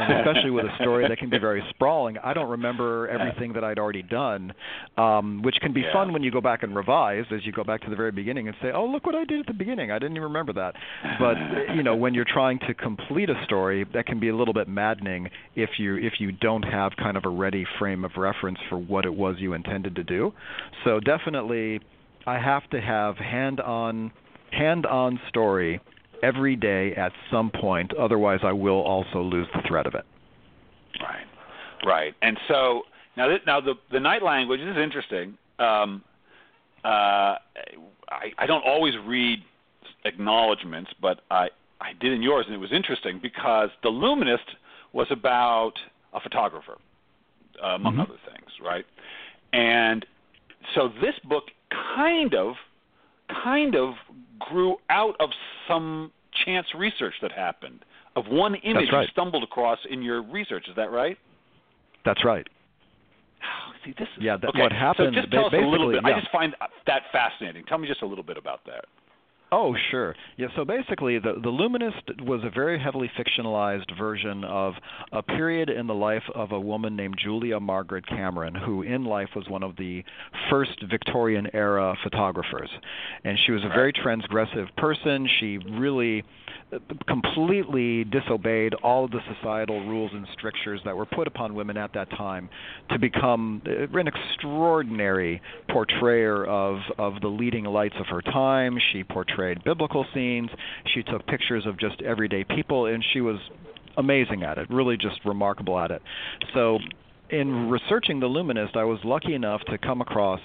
And 0.00 0.12
especially 0.20 0.50
with 0.50 0.66
a 0.66 0.76
story 0.80 1.08
that 1.08 1.18
can 1.18 1.28
be 1.28 1.38
very 1.38 1.64
sprawling, 1.70 2.18
I 2.22 2.32
don't 2.32 2.50
remember 2.50 3.08
everything 3.08 3.54
that 3.54 3.64
I'd 3.64 3.78
already 3.80 4.02
done, 4.02 4.52
um, 4.96 5.42
which 5.42 5.56
can 5.60 5.72
be 5.72 5.80
Yeah. 5.80 5.92
fun 5.92 6.12
when 6.12 6.22
you 6.22 6.30
go 6.30 6.40
back 6.42 6.62
and 6.62 6.76
revise, 6.76 7.24
as 7.32 7.44
you 7.44 7.50
go 7.52 7.64
back 7.64 7.80
to 7.80 7.90
the 7.90 7.96
very 7.96 8.12
beginning 8.12 8.46
and 8.46 8.56
say, 8.62 8.70
"Oh, 8.70 8.84
look 8.86 9.06
what 9.06 9.16
I 9.16 9.24
did 9.24 9.40
at 9.40 9.46
the 9.46 9.54
beginning! 9.54 9.90
I 9.90 9.98
didn't 9.98 10.12
even 10.12 10.24
remember 10.24 10.52
that." 10.52 10.76
But 11.18 11.36
you 11.74 11.82
know, 11.82 11.96
when 11.96 12.14
you're 12.14 12.26
trying 12.26 12.60
to 12.68 12.74
complete 12.74 13.28
a 13.30 13.42
story, 13.44 13.84
that 13.94 14.06
can 14.06 14.20
be 14.20 14.28
a 14.28 14.36
little 14.36 14.54
bit 14.54 14.68
maddening 14.68 15.30
if 15.56 15.70
you 15.78 15.96
if 15.96 16.20
you 16.20 16.30
don't 16.32 16.64
have 16.64 16.92
kind 16.96 17.16
of 17.16 17.24
a 17.24 17.30
ready 17.30 17.64
frame 17.78 18.04
of 18.04 18.12
reference 18.16 18.58
for 18.68 18.76
what 18.78 19.04
it 19.04 19.14
was 19.14 19.36
you 19.38 19.54
intended 19.54 19.96
to 19.96 20.04
do. 20.04 20.32
So 20.84 21.00
definitely, 21.00 21.80
I 22.28 22.38
have 22.38 22.68
to 22.70 22.80
have 22.80 23.16
hand-on 23.16 24.12
hand-on 24.50 25.20
story 25.28 25.80
every 26.22 26.56
day 26.56 26.94
at 26.94 27.12
some 27.30 27.50
point. 27.50 27.88
Otherwise, 27.94 28.40
I 28.42 28.52
will 28.52 28.82
also 28.82 29.20
lose 29.22 29.46
the 29.54 29.62
thread 29.68 29.86
of 29.86 29.94
it. 29.94 30.06
Right, 31.00 31.26
right. 31.86 32.14
And 32.22 32.36
so 32.48 32.82
now, 33.16 33.28
th- 33.28 33.42
now 33.46 33.60
the 33.60 33.74
the 33.90 34.00
night 34.10 34.22
language 34.22 34.60
this 34.60 34.68
is 34.76 34.82
interesting. 34.88 35.26
Um, 35.58 36.02
uh, 36.84 37.36
I 38.20 38.24
I 38.42 38.46
don't 38.46 38.64
always 38.72 38.94
read 39.06 39.38
acknowledgments, 40.04 40.90
but 41.00 41.20
I 41.30 41.48
I 41.80 41.90
did 41.98 42.12
in 42.12 42.22
yours, 42.22 42.44
and 42.46 42.54
it 42.54 42.62
was 42.68 42.72
interesting 42.72 43.20
because 43.22 43.70
the 43.82 43.88
Luminist 44.02 44.48
was 44.92 45.06
about 45.10 45.74
a 46.12 46.20
photographer, 46.20 46.76
uh, 47.62 47.68
among 47.68 47.96
Mhm. 47.96 48.02
other 48.02 48.18
things, 48.30 48.50
right? 48.60 48.86
And 49.52 50.04
so 50.74 50.88
this 50.88 51.18
book 51.20 51.44
kind 51.70 52.34
of 52.34 52.54
kind 53.44 53.74
of 53.76 53.94
grew 54.38 54.76
out 54.90 55.14
of 55.20 55.30
some 55.66 56.10
chance 56.44 56.66
research 56.74 57.14
that 57.20 57.32
happened 57.32 57.84
of 58.16 58.26
one 58.28 58.54
image 58.56 58.88
right. 58.92 59.02
you 59.02 59.08
stumbled 59.08 59.42
across 59.42 59.78
in 59.90 60.02
your 60.02 60.22
research. 60.22 60.66
Is 60.68 60.76
that 60.76 60.90
right? 60.90 61.18
That's 62.04 62.24
right. 62.24 62.46
Oh, 63.42 63.72
see, 63.84 63.92
this 63.98 64.08
is 64.16 64.22
Yeah, 64.22 64.36
that- 64.36 64.48
okay. 64.48 64.60
what 64.62 64.72
happened- 64.72 65.14
So 65.14 65.20
just 65.20 65.32
tell 65.32 65.46
us 65.46 65.52
a 65.52 65.56
little 65.58 65.90
bit. 65.92 66.04
I 66.04 66.18
just 66.18 66.30
find 66.30 66.54
that 66.86 67.10
fascinating. 67.12 67.64
Tell 67.64 67.78
me 67.78 67.86
just 67.86 68.02
a 68.02 68.06
little 68.06 68.24
bit 68.24 68.36
about 68.36 68.64
that. 68.64 68.86
Oh, 69.50 69.74
sure. 69.90 70.14
Yeah, 70.36 70.48
so 70.56 70.64
basically, 70.66 71.18
the, 71.18 71.32
the 71.42 71.48
Luminist 71.48 72.20
was 72.20 72.42
a 72.44 72.50
very 72.50 72.78
heavily 72.78 73.10
fictionalized 73.18 73.96
version 73.96 74.44
of 74.44 74.74
a 75.10 75.22
period 75.22 75.70
in 75.70 75.86
the 75.86 75.94
life 75.94 76.22
of 76.34 76.52
a 76.52 76.60
woman 76.60 76.94
named 76.96 77.16
Julia 77.22 77.58
Margaret 77.58 78.06
Cameron, 78.06 78.54
who 78.54 78.82
in 78.82 79.04
life 79.04 79.30
was 79.34 79.48
one 79.48 79.62
of 79.62 79.74
the 79.76 80.04
first 80.50 80.84
Victorian 80.90 81.48
era 81.54 81.94
photographers. 82.02 82.68
And 83.24 83.38
she 83.46 83.52
was 83.52 83.64
a 83.64 83.68
very 83.68 83.94
transgressive 83.94 84.66
person. 84.76 85.26
She 85.40 85.56
really 85.56 86.24
uh, 86.70 86.78
completely 87.06 88.04
disobeyed 88.04 88.74
all 88.74 89.06
of 89.06 89.12
the 89.12 89.20
societal 89.34 89.80
rules 89.86 90.10
and 90.12 90.26
strictures 90.34 90.82
that 90.84 90.94
were 90.94 91.06
put 91.06 91.26
upon 91.26 91.54
women 91.54 91.78
at 91.78 91.94
that 91.94 92.10
time 92.10 92.50
to 92.90 92.98
become 92.98 93.62
uh, 93.66 93.98
an 93.98 94.08
extraordinary 94.08 95.40
portrayer 95.70 96.44
of, 96.44 96.80
of 96.98 97.18
the 97.22 97.28
leading 97.28 97.64
lights 97.64 97.96
of 97.98 98.04
her 98.08 98.20
time. 98.20 98.76
She 98.92 99.04
portrayed 99.04 99.37
biblical 99.64 100.06
scenes. 100.14 100.50
She 100.94 101.02
took 101.02 101.26
pictures 101.26 101.64
of 101.66 101.78
just 101.78 102.00
everyday 102.02 102.44
people, 102.44 102.86
and 102.86 103.04
she 103.12 103.20
was 103.20 103.38
amazing 103.96 104.42
at 104.42 104.58
it, 104.58 104.70
really 104.70 104.96
just 104.96 105.24
remarkable 105.24 105.78
at 105.78 105.90
it. 105.90 106.02
So 106.54 106.78
in 107.30 107.68
researching 107.68 108.20
the 108.20 108.26
Luminist, 108.26 108.76
I 108.76 108.84
was 108.84 108.98
lucky 109.04 109.34
enough 109.34 109.60
to 109.68 109.78
come 109.78 110.00
across 110.00 110.40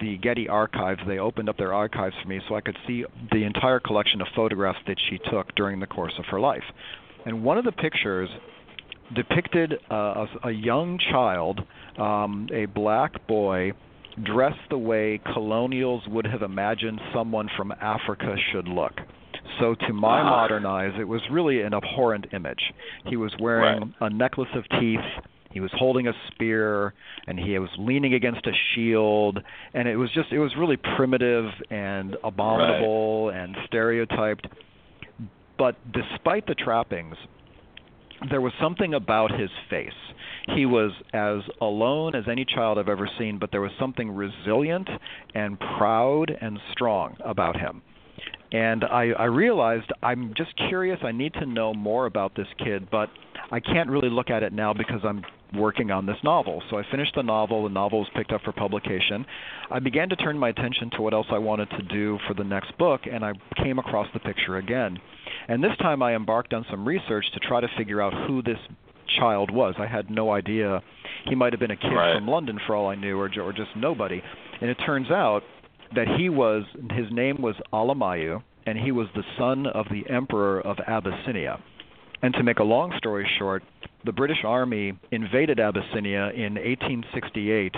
the 0.00 0.18
Getty 0.18 0.48
archives. 0.48 1.00
They 1.06 1.18
opened 1.18 1.48
up 1.48 1.56
their 1.56 1.72
archives 1.72 2.14
for 2.22 2.28
me 2.28 2.40
so 2.48 2.54
I 2.54 2.60
could 2.60 2.76
see 2.86 3.04
the 3.32 3.44
entire 3.44 3.80
collection 3.80 4.20
of 4.20 4.28
photographs 4.36 4.78
that 4.86 4.96
she 5.08 5.18
took 5.30 5.54
during 5.54 5.80
the 5.80 5.86
course 5.86 6.14
of 6.18 6.26
her 6.26 6.38
life. 6.38 6.62
And 7.26 7.42
one 7.42 7.58
of 7.58 7.64
the 7.64 7.72
pictures 7.72 8.28
depicted 9.14 9.74
uh, 9.90 10.26
a, 10.44 10.48
a 10.48 10.50
young 10.50 10.98
child, 11.10 11.60
um, 11.98 12.48
a 12.52 12.66
black 12.66 13.26
boy, 13.26 13.72
dressed 14.24 14.68
the 14.70 14.78
way 14.78 15.20
colonials 15.32 16.02
would 16.08 16.26
have 16.26 16.42
imagined 16.42 17.00
someone 17.12 17.48
from 17.56 17.72
Africa 17.80 18.36
should 18.52 18.68
look. 18.68 18.92
So 19.60 19.74
to 19.74 19.92
my 19.92 20.20
Ah. 20.20 20.24
modern 20.30 20.66
eyes, 20.66 20.92
it 20.98 21.08
was 21.08 21.20
really 21.30 21.62
an 21.62 21.74
abhorrent 21.74 22.28
image. 22.32 22.72
He 23.06 23.16
was 23.16 23.36
wearing 23.38 23.94
a 24.00 24.10
necklace 24.10 24.54
of 24.54 24.68
teeth. 24.80 25.00
He 25.50 25.60
was 25.60 25.72
holding 25.72 26.06
a 26.06 26.12
spear, 26.28 26.92
and 27.26 27.38
he 27.40 27.58
was 27.58 27.70
leaning 27.78 28.14
against 28.14 28.46
a 28.46 28.52
shield, 28.74 29.42
and 29.74 29.88
it 29.88 29.96
was 29.96 30.10
just 30.12 30.30
it 30.30 30.38
was 30.38 30.54
really 30.56 30.76
primitive 30.76 31.50
and 31.70 32.16
abominable 32.22 33.30
and 33.30 33.56
stereotyped. 33.66 34.46
But 35.56 35.76
despite 35.92 36.46
the 36.46 36.54
trappings, 36.54 37.16
there 38.30 38.40
was 38.40 38.52
something 38.60 38.94
about 38.94 39.38
his 39.38 39.50
face. 39.70 39.92
He 40.54 40.66
was 40.66 40.92
as 41.12 41.42
alone 41.60 42.14
as 42.14 42.24
any 42.30 42.44
child 42.44 42.78
I've 42.78 42.88
ever 42.88 43.08
seen, 43.18 43.38
but 43.38 43.50
there 43.52 43.60
was 43.60 43.72
something 43.78 44.10
resilient 44.10 44.88
and 45.34 45.58
proud 45.58 46.30
and 46.40 46.58
strong 46.72 47.16
about 47.24 47.56
him. 47.58 47.82
And 48.50 48.82
I, 48.84 49.10
I 49.10 49.24
realized 49.24 49.90
I'm 50.02 50.32
just 50.36 50.56
curious. 50.68 50.98
I 51.02 51.12
need 51.12 51.34
to 51.34 51.46
know 51.46 51.74
more 51.74 52.06
about 52.06 52.34
this 52.34 52.46
kid, 52.58 52.88
but 52.90 53.10
I 53.50 53.60
can't 53.60 53.88
really 53.88 54.10
look 54.10 54.30
at 54.30 54.42
it 54.42 54.52
now 54.52 54.74
because 54.74 55.00
I'm 55.04 55.22
working 55.54 55.90
on 55.90 56.04
this 56.04 56.16
novel. 56.22 56.62
So 56.68 56.78
I 56.78 56.82
finished 56.90 57.14
the 57.14 57.22
novel. 57.22 57.62
The 57.64 57.70
novel 57.70 58.00
was 58.00 58.08
picked 58.14 58.32
up 58.32 58.42
for 58.42 58.52
publication. 58.52 59.24
I 59.70 59.78
began 59.78 60.10
to 60.10 60.16
turn 60.16 60.38
my 60.38 60.50
attention 60.50 60.90
to 60.96 61.02
what 61.02 61.14
else 61.14 61.26
I 61.30 61.38
wanted 61.38 61.70
to 61.70 61.82
do 61.82 62.18
for 62.28 62.34
the 62.34 62.44
next 62.44 62.76
book, 62.76 63.02
and 63.10 63.24
I 63.24 63.32
came 63.56 63.78
across 63.78 64.06
the 64.12 64.20
picture 64.20 64.58
again. 64.58 64.98
And 65.48 65.64
this 65.64 65.76
time 65.78 66.02
I 66.02 66.14
embarked 66.14 66.52
on 66.52 66.66
some 66.70 66.86
research 66.86 67.24
to 67.32 67.40
try 67.40 67.60
to 67.60 67.68
figure 67.78 68.02
out 68.02 68.12
who 68.26 68.42
this 68.42 68.58
child 69.18 69.50
was. 69.50 69.74
I 69.78 69.86
had 69.86 70.10
no 70.10 70.30
idea. 70.32 70.82
He 71.24 71.34
might 71.34 71.52
have 71.54 71.60
been 71.60 71.70
a 71.70 71.76
kid 71.76 71.88
Right. 71.94 72.14
from 72.14 72.28
London 72.28 72.58
for 72.66 72.76
all 72.76 72.88
I 72.88 72.94
knew, 72.94 73.18
or, 73.18 73.30
or 73.40 73.52
just 73.52 73.70
nobody. 73.74 74.22
And 74.60 74.68
it 74.68 74.76
turns 74.84 75.10
out 75.10 75.42
that 75.94 76.06
he 76.18 76.28
was 76.28 76.64
his 76.92 77.06
name 77.10 77.40
was 77.40 77.54
Alamayu, 77.72 78.42
and 78.66 78.76
he 78.76 78.92
was 78.92 79.08
the 79.14 79.24
son 79.38 79.66
of 79.66 79.86
the 79.90 80.04
emperor 80.10 80.60
of 80.60 80.76
Abyssinia. 80.86 81.58
And 82.22 82.34
to 82.34 82.42
make 82.42 82.58
a 82.58 82.64
long 82.64 82.92
story 82.98 83.28
short, 83.38 83.62
the 84.04 84.12
British 84.12 84.44
Army 84.44 84.98
invaded 85.10 85.60
Abyssinia 85.60 86.30
in 86.34 86.54
1868, 86.54 87.74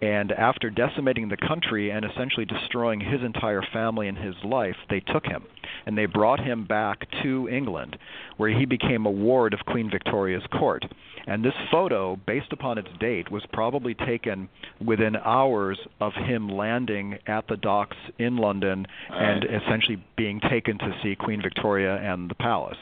and 0.00 0.32
after 0.32 0.70
decimating 0.70 1.28
the 1.28 1.36
country 1.36 1.90
and 1.90 2.04
essentially 2.04 2.44
destroying 2.44 3.00
his 3.00 3.22
entire 3.22 3.62
family 3.72 4.08
and 4.08 4.18
his 4.18 4.34
life, 4.44 4.76
they 4.88 5.00
took 5.00 5.26
him 5.26 5.44
and 5.86 5.96
they 5.96 6.06
brought 6.06 6.40
him 6.40 6.64
back 6.66 7.06
to 7.22 7.48
England, 7.48 7.96
where 8.36 8.56
he 8.56 8.64
became 8.64 9.06
a 9.06 9.10
ward 9.10 9.54
of 9.54 9.60
Queen 9.66 9.90
Victoria's 9.90 10.42
court. 10.58 10.84
And 11.26 11.44
this 11.44 11.54
photo, 11.70 12.16
based 12.26 12.52
upon 12.52 12.78
its 12.78 12.88
date, 12.98 13.30
was 13.30 13.44
probably 13.52 13.94
taken 13.94 14.48
within 14.84 15.16
hours 15.16 15.78
of 16.00 16.12
him 16.14 16.48
landing 16.48 17.18
at 17.26 17.46
the 17.48 17.56
docks 17.56 17.96
in 18.18 18.36
London 18.36 18.86
and 19.10 19.44
essentially 19.44 20.02
being 20.16 20.40
taken 20.40 20.78
to 20.78 20.92
see 21.02 21.14
Queen 21.14 21.40
Victoria 21.40 21.96
and 21.96 22.28
the 22.28 22.34
palace. 22.34 22.78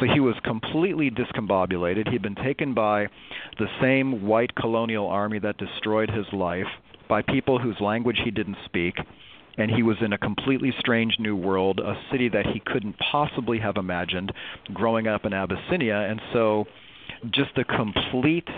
So 0.00 0.06
he 0.12 0.20
was 0.20 0.34
completely 0.44 1.10
discombobulated. 1.10 2.10
He'd 2.10 2.22
been 2.22 2.34
taken 2.34 2.74
by 2.74 3.08
the 3.58 3.68
same 3.80 4.26
white 4.26 4.54
colonial 4.54 5.06
army 5.06 5.38
that 5.40 5.58
destroyed 5.58 6.10
his 6.10 6.26
life, 6.32 6.66
by 7.08 7.22
people 7.22 7.58
whose 7.58 7.80
language 7.80 8.20
he 8.24 8.30
didn't 8.30 8.58
speak, 8.64 8.96
and 9.58 9.70
he 9.70 9.82
was 9.82 9.96
in 10.00 10.12
a 10.12 10.18
completely 10.18 10.72
strange 10.78 11.16
new 11.18 11.36
world, 11.36 11.80
a 11.80 11.94
city 12.10 12.28
that 12.30 12.46
he 12.46 12.60
couldn't 12.60 12.96
possibly 12.98 13.58
have 13.58 13.76
imagined 13.76 14.32
growing 14.72 15.06
up 15.06 15.26
in 15.26 15.32
Abyssinia. 15.32 16.06
And 16.08 16.20
so 16.32 16.66
just 17.30 17.50
the 17.56 17.64
complete 17.64 18.48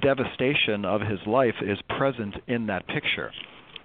devastation 0.00 0.84
of 0.84 1.00
his 1.00 1.18
life 1.26 1.56
is 1.60 1.78
present 1.88 2.36
in 2.46 2.66
that 2.66 2.86
picture. 2.86 3.32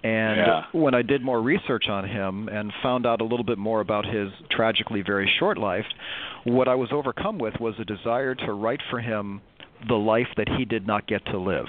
And 0.04 0.36
Yeah. 0.36 0.64
when 0.72 0.94
I 0.94 1.00
did 1.02 1.22
more 1.22 1.40
research 1.40 1.88
on 1.88 2.04
him 2.06 2.48
and 2.48 2.72
found 2.82 3.06
out 3.06 3.20
a 3.22 3.24
little 3.24 3.44
bit 3.44 3.58
more 3.58 3.80
about 3.80 4.04
his 4.04 4.30
tragically 4.50 5.00
very 5.00 5.26
short 5.26 5.56
life, 5.56 5.86
what 6.44 6.68
I 6.68 6.74
was 6.74 6.92
overcome 6.92 7.38
with 7.38 7.58
was 7.58 7.78
a 7.80 7.84
desire 7.84 8.34
to 8.34 8.52
write 8.52 8.82
for 8.90 9.00
him 9.00 9.40
the 9.88 9.96
life 9.96 10.28
that 10.36 10.48
he 10.48 10.64
did 10.66 10.86
not 10.86 11.06
get 11.06 11.24
to 11.26 11.38
live. 11.38 11.68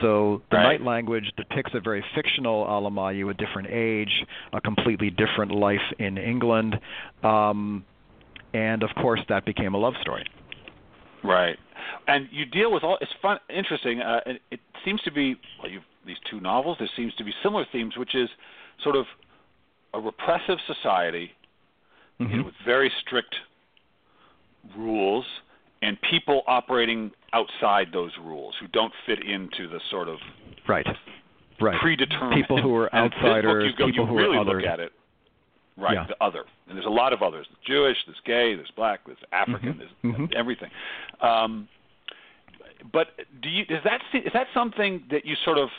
So 0.00 0.42
the 0.50 0.56
Right. 0.56 0.62
night 0.64 0.82
language 0.82 1.30
depicts 1.36 1.74
a 1.74 1.80
very 1.80 2.02
fictional 2.14 2.66
Alamayu, 2.66 3.30
a 3.30 3.34
different 3.34 3.68
age, 3.70 4.24
a 4.52 4.60
completely 4.60 5.10
different 5.10 5.52
life 5.52 5.92
in 5.98 6.18
England, 6.18 6.80
um, 7.22 7.84
and 8.54 8.82
of 8.82 8.94
course 8.96 9.20
that 9.28 9.44
became 9.44 9.74
a 9.74 9.78
love 9.78 9.94
story. 10.00 10.24
Right, 11.22 11.58
and 12.06 12.28
you 12.30 12.44
deal 12.44 12.72
with 12.72 12.84
all. 12.84 12.98
It's 13.00 13.12
fun, 13.20 13.38
interesting. 13.48 14.00
Uh, 14.00 14.20
it, 14.26 14.42
it 14.50 14.60
seems 14.84 15.02
to 15.02 15.10
be 15.10 15.36
well, 15.60 15.70
you've 15.70 15.84
these 16.06 16.16
two 16.30 16.40
novels. 16.40 16.78
There 16.78 16.88
seems 16.96 17.14
to 17.16 17.24
be 17.24 17.32
similar 17.42 17.66
themes, 17.70 17.96
which 17.96 18.14
is 18.14 18.30
sort 18.82 18.96
of 18.96 19.06
a 19.94 20.00
repressive 20.00 20.58
society 20.66 21.32
you 22.18 22.26
know, 22.26 22.44
with 22.44 22.54
very 22.64 22.90
strict 23.06 23.34
rules, 24.76 25.24
and 25.82 25.96
people 26.10 26.42
operating 26.46 27.10
outside 27.32 27.88
those 27.92 28.10
rules 28.22 28.54
who 28.60 28.66
don't 28.68 28.92
fit 29.06 29.18
into 29.24 29.68
the 29.68 29.80
sort 29.90 30.08
of 30.08 30.18
Right. 30.66 30.86
Right. 31.60 31.80
predetermined 31.80 32.34
People 32.42 32.60
who 32.62 32.74
are 32.76 32.92
outsiders, 32.94 33.72
go, 33.76 33.86
people 33.86 34.04
you 34.04 34.06
who 34.06 34.16
really 34.16 34.36
are 34.38 34.44
look 34.44 34.64
at 34.64 34.80
it. 34.80 34.92
Right, 35.76 35.94
Yeah. 35.94 36.06
the 36.08 36.16
other, 36.24 36.44
and 36.68 36.76
there's 36.76 36.86
a 36.86 36.90
lot 36.90 37.12
of 37.12 37.22
others. 37.22 37.46
There's 37.48 37.64
Jewish, 37.64 37.96
there's 38.06 38.20
gay, 38.24 38.56
there's 38.56 38.70
black, 38.74 39.00
there's 39.06 39.18
African, 39.30 39.74
Mhm. 39.74 39.78
there's 39.78 40.14
Mhm. 40.16 40.34
everything. 40.34 40.70
Um, 41.20 41.68
but 42.92 43.08
do 43.40 43.48
you 43.48 43.64
is 43.68 43.82
that 43.84 44.00
is 44.12 44.32
that 44.32 44.48
something 44.54 45.04
that 45.10 45.24
you 45.24 45.36
sort 45.44 45.58
of 45.58 45.70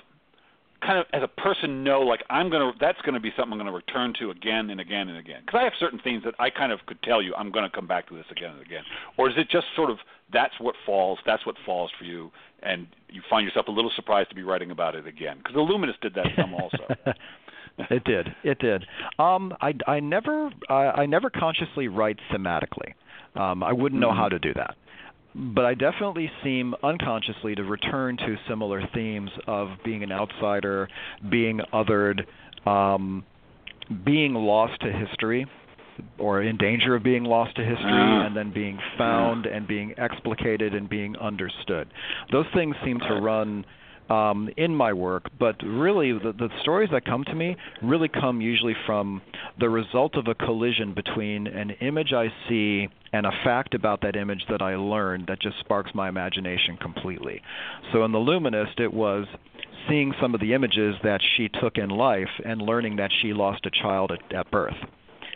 kind 0.82 0.98
of 0.98 1.06
as 1.14 1.22
a 1.24 1.28
person 1.42 1.84
know 1.84 2.02
like 2.02 2.24
I'm 2.30 2.50
gonna 2.50 2.72
that's 2.80 3.00
gonna 3.02 3.20
be 3.20 3.32
something 3.36 3.54
I'm 3.54 3.58
gonna 3.60 3.72
return 3.72 4.14
to 4.20 4.32
again 4.32 4.70
and 4.70 4.80
again 4.80 5.10
and 5.10 5.18
again 5.18 5.42
because 5.46 5.60
I 5.60 5.64
have 5.64 5.74
certain 5.80 6.00
themes 6.04 6.24
that 6.24 6.36
I 6.40 6.50
kind 6.50 6.72
of 6.72 6.80
could 6.86 7.02
tell 7.04 7.22
you 7.22 7.34
I'm 7.36 7.52
gonna 7.52 7.70
come 7.70 7.88
back 7.88 8.08
to 8.10 8.16
this 8.16 8.26
again 8.32 8.52
and 8.52 8.62
again 8.62 8.84
or 9.18 9.30
is 9.30 9.36
it 9.38 9.50
just 9.50 9.66
sort 9.76 9.90
of 9.90 9.98
that's 10.32 10.54
what 10.60 10.76
falls 10.86 11.20
that's 11.26 11.46
what 11.46 11.56
falls 11.66 11.92
for 11.98 12.06
you 12.06 12.32
and 12.64 12.88
you 13.10 13.22
find 13.30 13.46
yourself 13.46 13.68
a 13.68 13.72
little 13.72 13.92
surprised 13.96 14.30
to 14.30 14.36
be 14.36 14.44
writing 14.44 14.72
about 14.72 14.96
it 14.96 15.06
again 15.08 15.38
because 15.38 15.54
the 15.54 15.62
Luminist 15.62 16.00
did 16.02 16.14
that 16.16 16.28
some 16.38 16.54
also. 16.54 16.84
it 17.90 18.04
did. 18.04 18.28
It 18.44 18.60
did. 18.60 18.86
Um, 19.18 19.54
I, 19.62 19.74
I 19.88 20.00
never 20.00 20.50
I, 20.70 20.74
I 21.02 21.06
never 21.06 21.30
consciously 21.30 21.88
write 21.88 22.18
thematically. 22.32 22.94
Um, 23.36 23.64
I 23.64 23.74
wouldn't 23.74 24.02
know 24.02 24.12
Mhm. 24.12 24.18
how 24.18 24.30
to 24.30 24.40
do 24.40 24.54
that. 24.56 24.76
But 25.36 25.66
I 25.66 25.74
definitely 25.76 26.32
seem 26.44 26.74
unconsciously 26.82 27.56
to 27.56 27.64
return 27.64 28.18
to 28.18 28.36
similar 28.48 28.82
themes 28.94 29.30
of 29.48 29.70
being 29.84 30.04
an 30.04 30.12
outsider, 30.12 30.90
being 31.30 31.60
othered, 31.72 32.26
um, 32.66 33.24
being 34.04 34.34
lost 34.34 34.82
to 34.82 34.92
history, 34.92 35.46
or 36.18 36.42
in 36.42 36.58
danger 36.58 36.96
of 36.96 37.04
being 37.04 37.24
lost 37.24 37.56
to 37.58 37.64
history, 37.64 37.92
Ah. 37.92 38.26
and 38.26 38.36
then 38.36 38.52
being 38.52 38.80
found 38.98 39.46
and 39.46 39.68
being 39.68 39.94
explicated 39.98 40.74
and 40.76 40.90
being 40.90 41.16
understood. 41.18 41.88
Those 42.32 42.48
things 42.54 42.76
seem 42.84 43.00
to 43.02 43.16
run 43.16 43.66
um, 44.10 44.50
in 44.58 44.76
my 44.76 44.92
work, 44.94 45.30
but 45.40 45.56
really 45.64 46.12
the, 46.14 46.34
the 46.38 46.50
stories 46.62 46.90
that 46.92 47.06
come 47.06 47.24
to 47.26 47.36
me 47.36 47.56
really 47.82 48.08
come 48.08 48.42
usually 48.42 48.76
from 48.86 49.22
the 49.60 49.70
result 49.70 50.16
of 50.16 50.28
a 50.28 50.36
collision 50.36 50.94
between 50.94 51.48
an 51.48 51.72
image 51.82 52.14
I 52.14 52.28
see 52.48 52.90
and 53.14 53.26
a 53.26 53.32
fact 53.44 53.74
about 53.74 54.02
that 54.02 54.16
image 54.16 54.44
that 54.50 54.62
I 54.62 54.76
learned 54.76 55.28
that 55.28 55.40
just 55.42 55.60
sparks 55.60 55.92
my 55.94 56.10
imagination 56.10 56.78
completely. 56.78 57.42
So 57.92 58.04
in 58.04 58.12
The 58.12 58.20
Luminist, 58.20 58.80
it 58.80 58.94
was 58.94 59.26
seeing 59.88 60.14
some 60.22 60.34
of 60.34 60.42
the 60.42 60.54
images 60.54 60.96
that 61.04 61.22
she 61.36 61.50
took 61.50 61.78
in 61.78 61.90
life 61.90 62.30
and 62.46 62.62
learning 62.62 62.98
that 62.98 63.12
she 63.22 63.34
lost 63.34 63.66
a 63.66 63.72
child 63.72 64.12
at, 64.12 64.34
at 64.36 64.52
birth. 64.52 64.76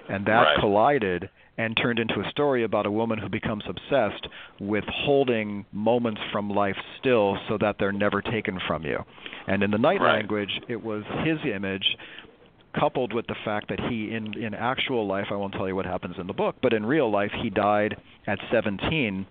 And 0.10 0.25
that 0.25 0.42
Right. 0.42 0.60
collided 0.60 1.30
and 1.57 1.77
turned 1.77 2.00
into 2.00 2.19
a 2.19 2.29
story 2.31 2.63
about 2.63 2.86
a 2.86 2.91
woman 2.91 3.19
who 3.19 3.29
becomes 3.29 3.63
obsessed 3.67 4.27
with 4.60 4.83
holding 4.88 5.65
moments 5.72 6.19
from 6.31 6.50
life 6.50 6.75
still 7.00 7.38
so 7.48 7.57
that 7.60 7.75
they're 7.79 7.91
never 7.91 8.22
taken 8.22 8.60
from 8.67 8.83
you. 8.83 9.00
And 9.48 9.62
in 9.63 9.72
the 9.72 9.77
night 9.77 10.01
Right. 10.01 10.15
language, 10.15 10.62
it 10.67 10.83
was 10.83 11.03
his 11.24 11.38
image 11.45 11.86
coupled 12.74 13.13
with 13.13 13.27
the 13.27 13.36
fact 13.45 13.69
that 13.69 13.79
he 13.79 14.12
in 14.15 14.33
in 14.33 14.53
actual 14.55 15.05
life 15.05 15.27
I 15.29 15.36
won't 15.36 15.53
tell 15.53 15.67
you 15.67 15.75
what 15.75 15.86
happens 15.86 16.15
in 16.17 16.25
the 16.25 16.33
book, 16.33 16.55
but 16.62 16.74
in 16.74 16.86
real 16.86 17.12
life 17.12 17.31
he 17.41 17.50
died 17.51 17.98
at 18.25 18.39
17 18.51 19.27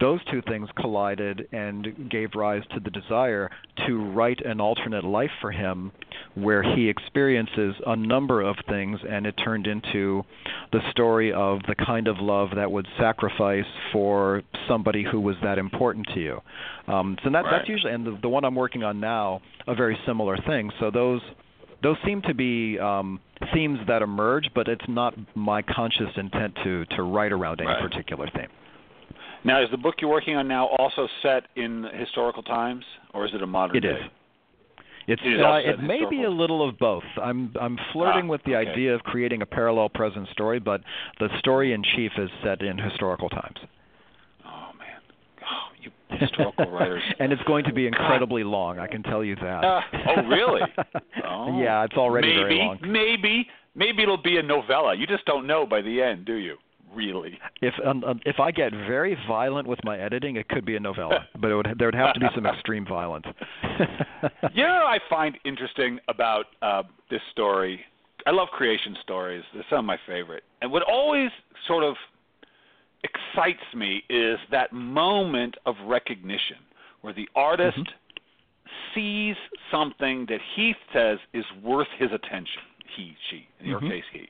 those 0.00 0.20
two 0.30 0.42
things 0.42 0.68
collided 0.76 1.48
and 1.52 2.08
gave 2.10 2.30
rise 2.34 2.62
to 2.74 2.80
the 2.80 2.90
desire 2.90 3.50
to 3.86 4.04
write 4.12 4.40
an 4.44 4.60
alternate 4.60 5.04
life 5.04 5.30
for 5.40 5.50
him 5.50 5.92
where 6.34 6.62
he 6.62 6.88
experiences 6.88 7.74
a 7.86 7.96
number 7.96 8.40
of 8.40 8.56
things 8.68 8.98
and 9.08 9.26
it 9.26 9.32
turned 9.44 9.66
into 9.66 10.24
the 10.72 10.80
story 10.90 11.32
of 11.32 11.60
the 11.68 11.74
kind 11.74 12.08
of 12.08 12.16
love 12.18 12.50
that 12.56 12.70
would 12.70 12.86
sacrifice 12.98 13.64
for 13.92 14.42
somebody 14.68 15.04
who 15.04 15.20
was 15.20 15.36
that 15.42 15.58
important 15.58 16.06
to 16.14 16.20
you. 16.20 16.40
Um, 16.86 17.16
so 17.22 17.30
that, 17.30 17.44
Right. 17.44 17.50
that's 17.58 17.68
usually, 17.68 17.92
and 17.92 18.06
the, 18.06 18.18
the 18.22 18.28
one 18.28 18.44
I'm 18.44 18.54
working 18.54 18.82
on 18.82 19.00
now, 19.00 19.40
a 19.66 19.74
very 19.74 19.98
similar 20.06 20.36
thing. 20.46 20.70
So 20.80 20.90
those 20.90 21.20
those 21.82 21.96
seem 22.06 22.22
to 22.22 22.32
be 22.34 22.78
um, 22.78 23.18
themes 23.52 23.80
that 23.88 24.02
emerge, 24.02 24.48
but 24.54 24.68
it's 24.68 24.84
not 24.88 25.14
my 25.34 25.62
conscious 25.62 26.10
intent 26.16 26.54
to 26.62 26.84
to 26.96 27.02
write 27.02 27.32
around 27.32 27.60
any 27.60 27.68
Right. 27.70 27.82
particular 27.82 28.28
theme. 28.34 28.46
Now, 29.44 29.62
is 29.62 29.70
the 29.70 29.76
book 29.76 29.96
you're 30.00 30.10
working 30.10 30.36
on 30.36 30.46
now 30.46 30.66
also 30.78 31.08
set 31.22 31.44
in 31.56 31.84
historical 31.94 32.42
times, 32.42 32.84
or 33.12 33.26
is 33.26 33.34
it 33.34 33.42
a 33.42 33.46
modern 33.46 33.76
It 33.76 33.80
day? 33.80 33.88
is. 33.88 34.10
It's 35.08 35.22
It 35.24 35.32
is 35.34 35.40
uh, 35.40 35.54
it 35.64 35.82
may 35.82 36.04
be 36.08 36.22
a 36.22 36.30
little 36.30 36.66
of 36.68 36.78
both. 36.78 37.02
I'm 37.20 37.52
I'm 37.60 37.76
flirting 37.92 38.26
Ah, 38.26 38.30
with 38.30 38.42
the 38.44 38.54
okay. 38.56 38.70
idea 38.70 38.94
of 38.94 39.02
creating 39.02 39.42
a 39.42 39.46
parallel 39.46 39.88
present 39.88 40.28
story, 40.28 40.60
but 40.60 40.80
the 41.18 41.28
story 41.40 41.72
in 41.72 41.82
chief 41.82 42.12
is 42.18 42.30
set 42.44 42.62
in 42.62 42.78
historical 42.78 43.28
times. 43.28 43.56
Oh 44.46 44.70
man, 44.78 45.00
oh, 45.42 45.72
you 45.80 45.90
historical 46.18 46.70
writers. 46.70 47.02
and 47.18 47.32
it's 47.32 47.42
going 47.44 47.64
to 47.64 47.72
be 47.72 47.88
incredibly 47.88 48.44
long. 48.44 48.78
I 48.78 48.86
can 48.86 49.02
tell 49.02 49.24
you 49.24 49.34
that. 49.36 49.64
Uh, 49.64 49.80
oh, 50.16 50.22
really? 50.28 50.60
Oh. 51.24 51.60
yeah, 51.60 51.84
it's 51.84 51.94
already 51.94 52.28
maybe, 52.28 52.40
very 52.40 52.58
long. 52.58 52.78
Maybe, 52.82 53.48
maybe 53.74 54.02
it'll 54.02 54.20
be 54.22 54.36
a 54.38 54.42
novella. 54.42 54.94
You 54.94 55.06
just 55.06 55.24
don't 55.24 55.46
know 55.46 55.64
by 55.66 55.80
the 55.80 56.02
end, 56.02 56.26
do 56.26 56.34
you? 56.34 56.56
Really? 56.94 57.38
If 57.60 57.74
um, 57.84 58.04
um, 58.04 58.20
if 58.26 58.38
I 58.38 58.50
get 58.50 58.72
very 58.72 59.16
violent 59.26 59.66
with 59.66 59.78
my 59.84 59.98
editing, 59.98 60.36
it 60.36 60.48
could 60.48 60.64
be 60.64 60.76
a 60.76 60.80
novella, 60.80 61.26
but 61.40 61.50
it 61.50 61.54
would 61.54 61.74
there 61.78 61.88
would 61.88 61.94
have 61.94 62.14
to 62.14 62.20
be 62.20 62.26
some 62.34 62.46
extreme 62.46 62.86
violence. 62.86 63.24
you 64.52 64.62
know, 64.62 64.74
what 64.74 64.86
I 64.86 64.98
find 65.08 65.38
interesting 65.44 65.98
about 66.08 66.46
uh, 66.60 66.82
this 67.10 67.20
story. 67.30 67.80
I 68.26 68.30
love 68.30 68.48
creation 68.48 68.96
stories. 69.02 69.42
They're 69.52 69.64
some 69.68 69.80
of 69.80 69.84
my 69.84 69.98
favorite. 70.06 70.44
And 70.60 70.70
what 70.70 70.82
always 70.82 71.30
sort 71.66 71.82
of 71.82 71.96
excites 73.02 73.62
me 73.74 74.04
is 74.08 74.38
that 74.50 74.72
moment 74.72 75.56
of 75.66 75.74
recognition 75.86 76.58
where 77.00 77.12
the 77.12 77.28
artist 77.34 77.78
sees 78.94 79.34
something 79.70 80.26
that 80.28 80.40
he 80.54 80.74
says 80.92 81.18
is 81.32 81.44
worth 81.62 81.88
his 81.98 82.10
attention. 82.12 82.62
He, 82.96 83.16
she, 83.30 83.48
in 83.60 83.66
your 83.66 83.80
Mhm. 83.80 83.88
case, 83.88 84.04
he. 84.12 84.28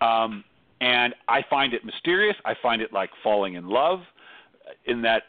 Um, 0.00 0.44
and 0.82 1.14
I 1.28 1.44
find 1.48 1.72
it 1.74 1.84
mysterious. 1.84 2.36
I 2.44 2.54
find 2.60 2.82
it 2.82 2.92
like 2.92 3.10
falling 3.22 3.54
in 3.54 3.68
love, 3.68 4.00
in 4.84 5.00
that 5.02 5.22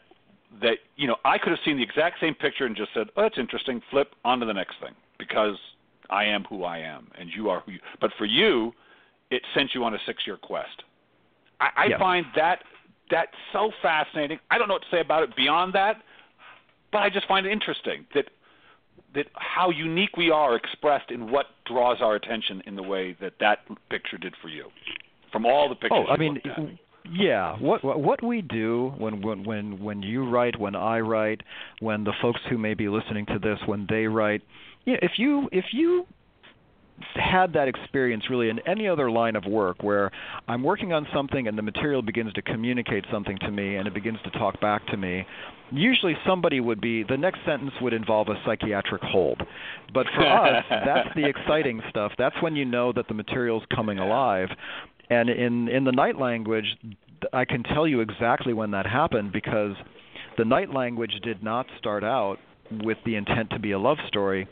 that 0.60 0.78
you 0.96 1.06
know 1.06 1.16
I 1.24 1.38
could 1.38 1.50
have 1.50 1.60
seen 1.64 1.76
the 1.76 1.82
exact 1.82 2.20
same 2.20 2.34
picture 2.34 2.66
and 2.66 2.76
just 2.76 2.92
said, 2.92 3.08
"Oh, 3.16 3.22
that's 3.22 3.38
interesting." 3.38 3.80
Flip 3.90 4.14
on 4.24 4.40
to 4.40 4.46
the 4.46 4.52
next 4.52 4.80
thing 4.80 4.94
because 5.16 5.56
I 6.10 6.24
am 6.24 6.44
who 6.44 6.64
I 6.64 6.78
am 6.78 7.08
and 7.16 7.30
you 7.34 7.48
are 7.50 7.60
who 7.60 7.72
you. 7.72 7.78
But 8.00 8.10
for 8.18 8.24
you, 8.24 8.74
it 9.30 9.42
sent 9.54 9.74
you 9.74 9.84
on 9.84 9.94
a 9.94 9.98
six-year 10.04 10.38
quest. 10.38 10.82
I, 11.60 11.70
I 11.76 11.84
Yes. 11.86 12.00
find 12.00 12.26
that 12.34 12.64
that 13.10 13.28
so 13.52 13.70
fascinating. 13.80 14.40
I 14.50 14.58
don't 14.58 14.66
know 14.66 14.74
what 14.74 14.82
to 14.82 14.90
say 14.90 15.00
about 15.00 15.22
it 15.22 15.36
beyond 15.36 15.72
that, 15.74 16.02
but 16.90 16.98
I 16.98 17.10
just 17.10 17.28
find 17.28 17.46
it 17.46 17.52
interesting 17.52 18.06
that 18.14 18.28
that 19.14 19.28
how 19.34 19.70
unique 19.70 20.16
we 20.16 20.32
are 20.32 20.56
expressed 20.56 21.12
in 21.12 21.30
what 21.30 21.46
draws 21.64 22.02
our 22.02 22.16
attention 22.16 22.60
in 22.66 22.74
the 22.74 22.82
way 22.82 23.16
that 23.20 23.34
that 23.38 23.60
picture 23.88 24.18
did 24.18 24.34
for 24.42 24.48
you. 24.48 24.72
From 25.34 25.46
all 25.46 25.68
the 25.68 25.74
pictures 25.74 26.06
oh, 26.08 26.12
I 26.12 26.16
mean, 26.16 26.40
yeah. 27.12 27.56
What 27.58 27.84
what 27.84 28.00
what 28.00 28.22
we 28.22 28.40
do 28.40 28.94
when 28.96 29.20
when 29.20 29.44
when 29.44 29.82
when 29.82 30.02
you 30.02 30.28
write, 30.28 30.58
when 30.58 30.74
I 30.74 31.00
write, 31.00 31.42
when 31.80 32.04
the 32.04 32.12
folks 32.22 32.40
who 32.48 32.56
may 32.56 32.74
be 32.74 32.88
listening 32.88 33.26
to 33.26 33.38
this, 33.38 33.58
when 33.66 33.86
they 33.90 34.06
write, 34.06 34.42
yeah, 34.86 34.96
if 35.02 35.12
you 35.18 35.48
if 35.50 35.64
you 35.72 36.06
had 37.16 37.52
that 37.52 37.66
experience 37.66 38.24
really 38.30 38.48
in 38.48 38.60
any 38.68 38.86
other 38.86 39.10
line 39.10 39.34
of 39.34 39.44
work 39.44 39.82
where 39.82 40.12
I'm 40.46 40.62
working 40.62 40.92
on 40.92 41.06
something 41.12 41.48
and 41.48 41.58
the 41.58 41.62
material 41.62 42.02
begins 42.02 42.32
to 42.34 42.42
communicate 42.42 43.04
something 43.10 43.36
to 43.40 43.50
me 43.50 43.76
and 43.76 43.88
it 43.88 43.94
begins 43.94 44.18
to 44.24 44.30
talk 44.30 44.60
back 44.60 44.86
to 44.88 44.96
me, 44.96 45.26
usually 45.72 46.16
somebody 46.24 46.60
would 46.60 46.80
be 46.80 47.02
the 47.02 47.16
next 47.16 47.40
sentence 47.44 47.72
would 47.80 47.92
involve 47.92 48.28
a 48.28 48.40
psychiatric 48.46 49.02
hold. 49.02 49.42
But 49.92 50.06
for 50.14 50.26
us, 50.26 50.64
that's 50.70 51.08
the 51.16 51.24
exciting 51.28 51.82
stuff. 51.90 52.12
That's 52.16 52.36
when 52.40 52.54
you 52.54 52.64
know 52.64 52.92
that 52.92 53.08
the 53.08 53.14
material's 53.14 53.64
coming 53.74 53.98
alive. 53.98 54.48
And 55.10 55.28
in 55.28 55.68
in 55.68 55.84
the 55.84 55.92
night 55.92 56.18
language, 56.18 56.76
I 57.32 57.44
can 57.44 57.62
tell 57.62 57.86
you 57.86 58.00
exactly 58.00 58.52
when 58.52 58.70
that 58.72 58.86
happened 58.86 59.32
because 59.32 59.76
the 60.38 60.44
night 60.44 60.72
language 60.72 61.12
did 61.22 61.42
not 61.42 61.66
start 61.78 62.02
out 62.04 62.38
with 62.82 62.98
the 63.04 63.16
intent 63.16 63.50
to 63.50 63.58
be 63.58 63.72
a 63.72 63.78
love 63.78 63.98
story. 64.08 64.46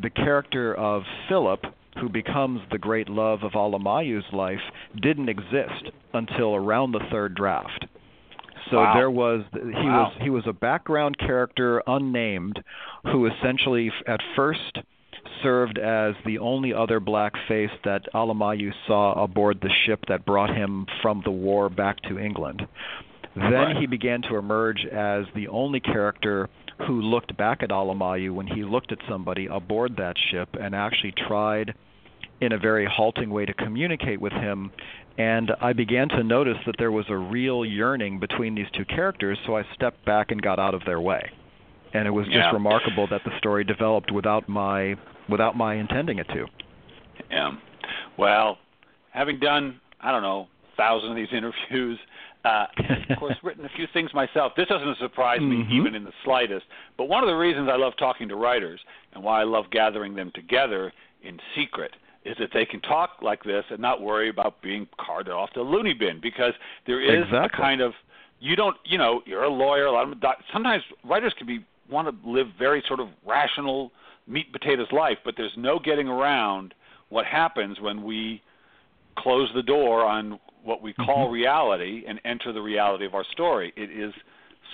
The 0.00 0.10
character 0.10 0.74
of 0.74 1.02
Philip, 1.28 1.60
who 2.00 2.08
becomes 2.08 2.60
the 2.70 2.78
great 2.78 3.08
love 3.08 3.42
of 3.42 3.52
Alamayu's 3.52 4.24
life, 4.32 4.60
didn't 5.02 5.28
exist 5.28 5.90
until 6.14 6.54
around 6.54 6.92
the 6.92 7.00
third 7.10 7.34
draft. 7.34 7.86
So 8.70 8.78
Wow. 8.78 8.94
there 8.94 9.10
was 9.10 9.44
he 9.52 9.60
Wow. 9.88 10.04
was 10.04 10.12
he 10.22 10.30
was 10.30 10.46
a 10.46 10.52
background 10.52 11.18
character 11.18 11.82
unnamed 11.86 12.62
who 13.04 13.26
essentially 13.26 13.92
at 14.06 14.20
first 14.36 14.78
served 15.42 15.78
as 15.78 16.14
the 16.24 16.38
only 16.38 16.72
other 16.74 17.00
black 17.00 17.32
face 17.48 17.70
that 17.84 18.02
Alamayu 18.14 18.72
saw 18.86 19.12
aboard 19.22 19.60
the 19.60 19.70
ship 19.86 20.00
that 20.08 20.24
brought 20.24 20.54
him 20.54 20.86
from 21.02 21.22
the 21.24 21.30
war 21.30 21.68
back 21.68 22.00
to 22.02 22.18
England. 22.18 22.66
Then 23.36 23.52
Right. 23.52 23.76
he 23.76 23.86
began 23.86 24.22
to 24.22 24.36
emerge 24.36 24.84
as 24.86 25.26
the 25.34 25.48
only 25.48 25.80
character 25.80 26.48
who 26.86 27.00
looked 27.00 27.36
back 27.36 27.62
at 27.62 27.70
Alamayu 27.70 28.32
when 28.32 28.46
he 28.48 28.64
looked 28.64 28.90
at 28.92 28.98
somebody 29.08 29.46
aboard 29.46 29.96
that 29.96 30.16
ship 30.18 30.56
and 30.60 30.74
actually 30.74 31.12
tried 31.12 31.74
in 32.40 32.52
a 32.52 32.58
very 32.58 32.86
halting 32.86 33.30
way 33.30 33.44
to 33.46 33.52
communicate 33.52 34.20
with 34.20 34.32
him 34.32 34.70
and 35.18 35.52
I 35.60 35.74
began 35.74 36.08
to 36.10 36.22
notice 36.24 36.56
that 36.64 36.76
there 36.78 36.90
was 36.90 37.04
a 37.10 37.16
real 37.16 37.64
yearning 37.64 38.18
between 38.18 38.54
these 38.54 38.70
two 38.72 38.86
characters 38.86 39.38
so 39.44 39.56
I 39.56 39.64
stepped 39.74 40.02
back 40.06 40.30
and 40.30 40.40
got 40.40 40.58
out 40.58 40.72
of 40.74 40.82
their 40.86 41.00
way. 41.00 41.30
And 41.92 42.06
it 42.06 42.12
was 42.12 42.24
just 42.26 42.38
Yeah. 42.38 42.52
remarkable 42.52 43.06
that 43.08 43.24
the 43.24 43.36
story 43.38 43.64
developed 43.64 44.10
without 44.10 44.48
my 44.48 44.96
without 45.28 45.56
my 45.56 45.74
intending 45.74 46.18
it 46.18 46.28
to. 46.28 46.46
Yeah. 47.30 47.52
Well, 48.16 48.58
having 49.12 49.38
done 49.38 49.80
I 50.00 50.10
don't 50.10 50.22
know 50.22 50.48
thousands 50.76 51.10
of 51.10 51.16
these 51.16 51.28
interviews, 51.32 51.98
uh, 52.44 52.66
of 53.10 53.18
course, 53.18 53.36
written 53.42 53.64
a 53.66 53.68
few 53.76 53.86
things 53.92 54.14
myself. 54.14 54.52
This 54.56 54.68
doesn't 54.68 54.96
surprise 54.98 55.40
me 55.40 55.56
Mhm. 55.64 55.72
even 55.72 55.94
in 55.94 56.04
the 56.04 56.12
slightest. 56.24 56.64
But 56.96 57.08
one 57.08 57.22
of 57.22 57.28
the 57.28 57.36
reasons 57.36 57.68
I 57.70 57.76
love 57.76 57.92
talking 57.98 58.28
to 58.28 58.36
writers 58.36 58.80
and 59.12 59.22
why 59.22 59.40
I 59.40 59.44
love 59.44 59.66
gathering 59.70 60.14
them 60.14 60.30
together 60.34 60.92
in 61.22 61.38
secret 61.54 61.94
is 62.24 62.36
that 62.38 62.50
they 62.52 62.64
can 62.64 62.80
talk 62.80 63.18
like 63.22 63.42
this 63.44 63.64
and 63.70 63.78
not 63.78 64.00
worry 64.00 64.28
about 64.30 64.60
being 64.62 64.86
carted 64.98 65.32
off 65.32 65.50
to 65.50 65.60
the 65.60 65.64
loony 65.64 65.92
bin 65.94 66.18
because 66.20 66.52
there 66.86 67.00
is 67.00 67.24
a 67.32 67.48
kind 67.50 67.80
of 67.80 67.92
you 68.40 68.56
don't 68.56 68.76
you 68.84 68.96
know 68.98 69.22
you're 69.26 69.44
a 69.44 69.48
lawyer 69.48 69.86
a 69.86 69.90
lot 69.90 70.10
of 70.10 70.14
sometimes 70.52 70.82
writers 71.04 71.32
can 71.36 71.46
be 71.46 71.64
want 71.90 72.06
to 72.08 72.28
live 72.30 72.46
very 72.58 72.82
sort 72.86 73.00
of 73.00 73.08
rational 73.26 73.90
meat 74.26 74.46
and 74.46 74.52
potatoes 74.52 74.90
life 74.92 75.18
but 75.24 75.34
there's 75.36 75.56
no 75.56 75.78
getting 75.78 76.08
around 76.08 76.74
what 77.08 77.26
happens 77.26 77.80
when 77.80 78.02
we 78.02 78.40
close 79.16 79.50
the 79.54 79.62
door 79.62 80.04
on 80.04 80.38
what 80.62 80.82
we 80.82 80.92
call 80.92 81.28
Mhm. 81.28 81.32
reality 81.32 82.04
and 82.06 82.20
enter 82.24 82.52
the 82.52 82.60
reality 82.62 83.04
of 83.04 83.14
our 83.14 83.24
story. 83.24 83.72
It 83.76 83.90
is 83.90 84.14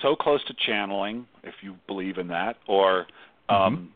so 0.01 0.15
close 0.15 0.43
to 0.45 0.53
channeling 0.53 1.27
if 1.43 1.63
you 1.63 1.77
believe 1.87 2.17
in 2.17 2.27
that 2.27 2.57
or 2.67 3.07
um 3.49 3.91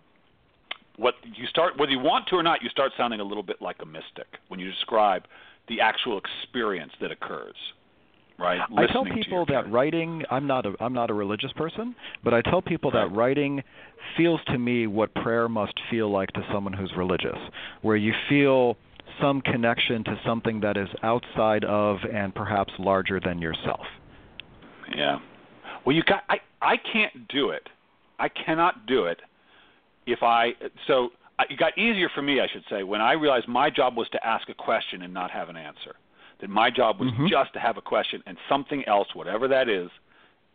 what 0.98 1.16
you 1.36 1.46
start 1.48 1.78
whether 1.78 1.92
you 1.92 2.00
want 2.00 2.28
to 2.28 2.36
or 2.36 2.44
not 2.44 2.62
you 2.64 2.70
start 2.70 2.92
sounding 2.98 3.20
a 3.20 3.24
little 3.24 3.44
bit 3.44 3.62
like 3.62 3.82
a 3.82 3.86
mystic 3.86 4.40
when 4.48 4.60
you 4.60 4.70
describe 4.70 5.28
the 5.68 5.80
actual 5.80 6.18
experience 6.18 6.94
that 7.00 7.12
occurs 7.12 7.56
right 8.42 8.60
I 8.76 8.88
tell 8.92 9.06
people 9.06 9.46
that 9.46 9.52
character. 9.52 9.72
writing 9.72 10.24
I'm 10.30 10.48
not 10.48 10.66
a 10.66 10.74
I'm 10.80 10.94
not 10.94 11.10
a 11.10 11.14
religious 11.14 11.52
person, 11.54 11.96
but 12.24 12.34
I 12.34 12.42
tell 12.42 12.62
people 12.62 12.92
that 12.92 13.12
writing 13.12 13.64
feels 14.18 14.40
to 14.48 14.58
me 14.58 14.88
what 14.88 15.14
prayer 15.14 15.48
must 15.48 15.74
feel 15.90 16.12
like 16.12 16.32
to 16.32 16.42
someone 16.52 16.74
who's 16.74 16.92
religious, 16.98 17.38
where 17.82 17.96
you 17.96 18.14
feel 18.28 18.78
some 19.22 19.42
connection 19.42 20.04
to 20.04 20.20
something 20.26 20.60
that 20.62 20.78
is 20.78 20.88
outside 21.04 21.64
of 21.64 21.98
and 22.12 22.34
perhaps 22.34 22.74
larger 22.80 23.20
than 23.20 23.40
yourself. 23.40 23.86
Yeah. 24.96 25.20
Well, 25.86 25.96
you 25.96 26.04
got. 26.04 26.24
I 26.30 26.38
I 26.62 26.76
can't 26.78 27.28
do 27.28 27.52
it. 27.52 27.68
I 28.20 28.30
cannot 28.30 28.86
do 28.88 29.06
it 29.06 29.20
if 30.06 30.24
I. 30.24 30.52
So 30.88 31.10
uh, 31.40 31.44
it 31.50 31.58
got 31.58 31.78
easier 31.78 32.10
for 32.14 32.22
me, 32.22 32.40
I 32.40 32.48
should 32.52 32.64
say, 32.70 32.84
when 32.84 33.02
I 33.02 33.14
realized 33.14 33.48
my 33.48 33.70
job 33.70 33.98
was 33.98 34.08
to 34.10 34.26
ask 34.26 34.50
a 34.50 34.54
question 34.54 35.02
and 35.02 35.14
not 35.14 35.32
have 35.32 35.50
an 35.50 35.58
answer. 35.58 35.96
That 36.42 36.50
my 36.50 36.70
job 36.70 37.00
was 37.00 37.12
Mhm. 37.12 37.30
just 37.30 37.54
to 37.54 37.60
have 37.60 37.78
a 37.78 37.82
question 37.82 38.22
and 38.26 38.38
something 38.50 38.84
else, 38.86 39.14
whatever 39.16 39.48
that 39.48 39.70
is, 39.70 39.90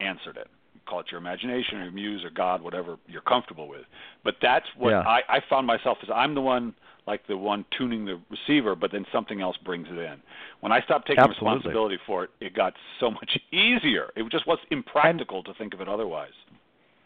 answered 0.00 0.36
it. 0.36 0.48
Call 0.84 1.00
it 1.00 1.10
your 1.10 1.18
imagination 1.18 1.78
or 1.78 1.84
your 1.84 1.92
muse 1.92 2.24
or 2.24 2.30
God, 2.30 2.60
whatever 2.60 2.98
you're 3.08 3.22
comfortable 3.22 3.66
with. 3.66 3.86
But 4.22 4.36
that's 4.40 4.66
what 4.76 4.90
Yeah. 4.90 5.00
I, 5.00 5.22
I 5.28 5.40
found 5.40 5.66
myself 5.66 5.98
as 6.02 6.10
I'm 6.10 6.34
the 6.34 6.42
one 6.42 6.74
like 7.06 7.24
the 7.28 7.36
one 7.36 7.64
tuning 7.70 8.04
the 8.04 8.18
receiver, 8.28 8.74
but 8.74 8.90
then 8.90 9.06
something 9.12 9.40
else 9.40 9.56
brings 9.58 9.86
it 9.88 9.96
in. 9.96 10.20
When 10.58 10.72
I 10.72 10.80
stopped 10.80 11.06
taking 11.06 11.22
Absolutely. 11.22 11.54
responsibility 11.54 11.96
for 11.98 12.24
it, 12.24 12.30
it 12.40 12.52
got 12.52 12.74
so 12.98 13.12
much 13.12 13.38
easier. 13.52 14.10
It 14.16 14.28
just 14.28 14.44
was 14.46 14.58
impractical 14.70 15.44
to 15.44 15.54
think 15.54 15.72
of 15.72 15.80
it 15.80 15.88
otherwise. 15.88 16.32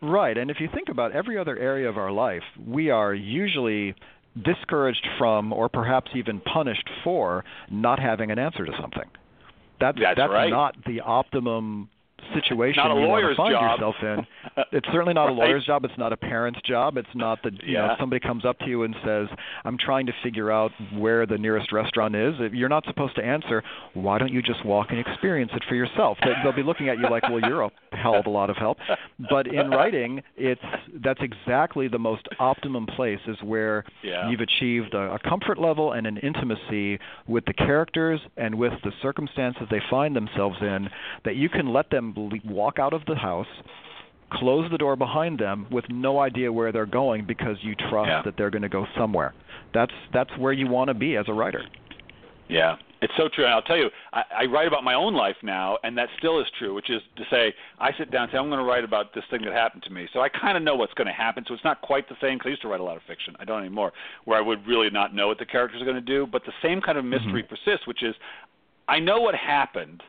Right, 0.01 0.39
and 0.39 0.51
if 0.51 0.59
you 0.59 0.69
think 0.69 0.89
about 0.89 1.13
every 1.13 1.37
other 1.37 1.59
area 1.59 1.87
of 1.87 1.99
our 1.99 2.11
life, 2.11 2.45
we 2.67 2.89
are 2.89 3.13
usually 3.13 3.95
discouraged 4.41 5.07
from 5.19 5.53
or 5.53 5.69
perhaps 5.69 6.11
even 6.15 6.41
punished 6.41 6.89
for 7.03 7.45
not 7.71 7.99
having 7.99 8.31
an 8.31 8.39
answer 8.39 8.65
to 8.65 8.73
something. 8.81 9.09
That's 9.81 9.99
That's 9.99 10.19
right. 10.19 10.51
not 10.51 10.77
the 10.85 11.01
optimum 11.01 11.89
situation 12.35 12.83
not 12.83 12.97
a 12.97 13.01
you 13.01 13.07
lawyer's 13.07 13.37
find 13.37 13.53
job. 13.53 13.79
yourself 13.79 13.95
in. 14.03 14.27
It's 14.73 14.87
certainly 14.93 15.15
not 15.15 15.25
right. 15.27 15.33
a 15.33 15.35
lawyer's 15.35 15.65
job. 15.65 15.85
It's 15.85 15.97
not 15.97 16.13
a 16.13 16.17
parent's 16.17 16.61
job. 16.63 16.97
It's 16.97 17.09
not 17.15 17.43
that 17.45 17.55
you 17.63 17.75
yeah. 17.75 17.87
know 17.87 17.97
somebody 17.99 18.21
comes 18.21 18.45
up 18.45 18.59
to 18.61 18.67
you 18.67 18.83
and 18.83 18.95
says, 19.05 19.29
"I'm 19.65 19.79
trying 19.79 20.07
to 20.07 20.13
figure 20.23 20.51
out 20.51 20.71
where 20.97 21.25
the 21.25 21.39
nearest 21.39 21.73
restaurant 21.73 22.15
is." 22.15 22.35
You're 22.53 22.69
not 22.69 22.85
supposed 22.87 23.17
to 23.17 23.25
answer, 23.25 23.63
"Why 23.95 24.19
don't 24.19 24.33
you 24.33 24.43
just 24.43 24.65
walk 24.65 24.89
and 24.91 24.99
experience 24.99 25.53
it 25.55 25.63
for 25.69 25.75
yourself?" 25.75 26.19
They'll 26.43 26.53
be 26.53 26.63
looking 26.63 26.89
at 26.89 26.99
you 26.99 27.09
like, 27.09 27.23
"Well, 27.29 27.41
you're 27.41 27.63
a 27.63 27.71
hell 27.93 28.17
of 28.17 28.27
a 28.27 28.31
lot 28.31 28.51
of 28.51 28.57
help." 28.57 28.79
But 29.31 29.47
in 29.47 29.71
writing, 29.79 30.23
it's 30.37 30.61
that's 31.03 31.21
exactly 31.23 31.89
the 31.89 31.99
most 31.99 32.27
optimum 32.39 32.87
place 32.87 33.21
is 33.27 33.37
where 33.43 33.85
yeah. 34.03 34.29
you've 34.29 34.41
achieved 34.41 34.95
a, 34.95 35.15
a 35.15 35.19
comfort 35.19 35.59
level 35.59 35.93
and 35.93 36.07
an 36.07 36.19
intimacy 36.19 36.99
with 37.27 37.45
the 37.47 37.55
characters 37.55 38.21
and 38.37 38.55
with 38.55 38.73
the 38.85 38.93
circumstances 39.03 39.63
they 39.71 39.81
find 39.89 40.15
themselves 40.15 40.57
in 40.61 40.89
that 41.25 41.37
you 41.37 41.49
can 41.49 41.73
let 41.73 41.91
them 41.91 42.10
walk 42.45 42.79
out 42.79 42.93
of 42.93 43.05
the 43.07 43.15
house 43.15 43.47
close 44.33 44.71
the 44.71 44.79
door 44.79 44.97
behind 44.97 45.39
them 45.39 45.67
with 45.71 45.85
no 45.89 46.21
idea 46.21 46.53
where 46.53 46.73
they're 46.73 46.87
going 46.87 47.27
because 47.27 47.57
you 47.63 47.75
trust 47.75 48.09
yeah. 48.09 48.23
that 48.25 48.35
they're 48.37 48.51
going 48.51 48.63
to 48.63 48.69
go 48.69 48.87
somewhere. 48.97 49.35
That's 49.75 49.93
that's 50.13 50.31
where 50.39 50.53
you 50.53 50.69
want 50.69 50.89
to 50.89 50.95
be 50.95 51.17
as 51.17 51.27
a 51.29 51.33
writer. 51.33 51.63
Yeah, 52.49 52.77
it's 53.01 53.13
so 53.17 53.29
true. 53.33 53.45
And 53.45 53.55
I'll 53.55 53.63
tell 53.63 53.77
you, 53.77 53.89
I, 54.13 54.23
I 54.41 54.45
write 54.47 54.67
about 54.67 54.83
my 54.83 54.95
own 54.95 55.15
life 55.15 55.37
now, 55.43 55.79
and 55.85 55.97
that 55.97 56.09
still 56.19 56.41
is 56.41 56.47
true. 56.59 56.75
Which 56.75 56.91
is 56.91 57.01
to 57.17 57.23
say, 57.31 57.55
I 57.79 57.91
sit 57.97 58.11
down 58.11 58.25
and 58.25 58.33
say, 58.33 58.39
I'm 58.39 58.49
going 58.49 58.59
to 58.59 58.65
write 58.65 58.83
about 58.83 59.15
this 59.15 59.25
thing 59.31 59.43
that 59.45 59.53
happened 59.53 59.85
to 59.85 59.91
me. 59.91 60.09
So 60.13 60.21
I 60.21 60.29
kind 60.29 60.57
of 60.57 60.65
know 60.65 60.75
what's 60.75 60.95
going 60.95 61.07
to 61.07 61.13
happen. 61.13 61.45
So 61.47 61.55
it's 61.55 61.65
not 61.65 61.81
quite 61.83 62.09
the 62.09 62.17
same 62.21 62.39
because 62.39 62.47
I 62.47 62.51
used 62.51 62.63
to 62.63 62.69
write 62.69 62.81
a 62.81 62.85
lot 62.85 62.97
of 62.97 63.03
fiction. 63.07 63.37
I 63.39 63.45
don't 63.45 63.61
anymore, 63.61 63.93
where 64.25 64.37
I 64.37 64.41
would 64.41 64.67
really 64.67 64.91
not 64.91 65.15
know 65.15 65.29
what 65.29 65.39
the 65.39 65.47
characters 65.47 65.81
are 65.81 65.85
going 65.85 65.97
to 65.97 66.01
do. 66.01 66.27
But 66.27 66.43
the 66.45 66.53
same 66.63 66.81
kind 66.81 66.99
of 66.99 67.05
mystery 67.05 67.45
mm-hmm. 67.45 67.55
persists, 67.55 67.87
which 67.87 68.03
is, 68.03 68.15
I 68.89 68.99
know 68.99 69.21
what 69.21 69.37
happened, 69.37 70.03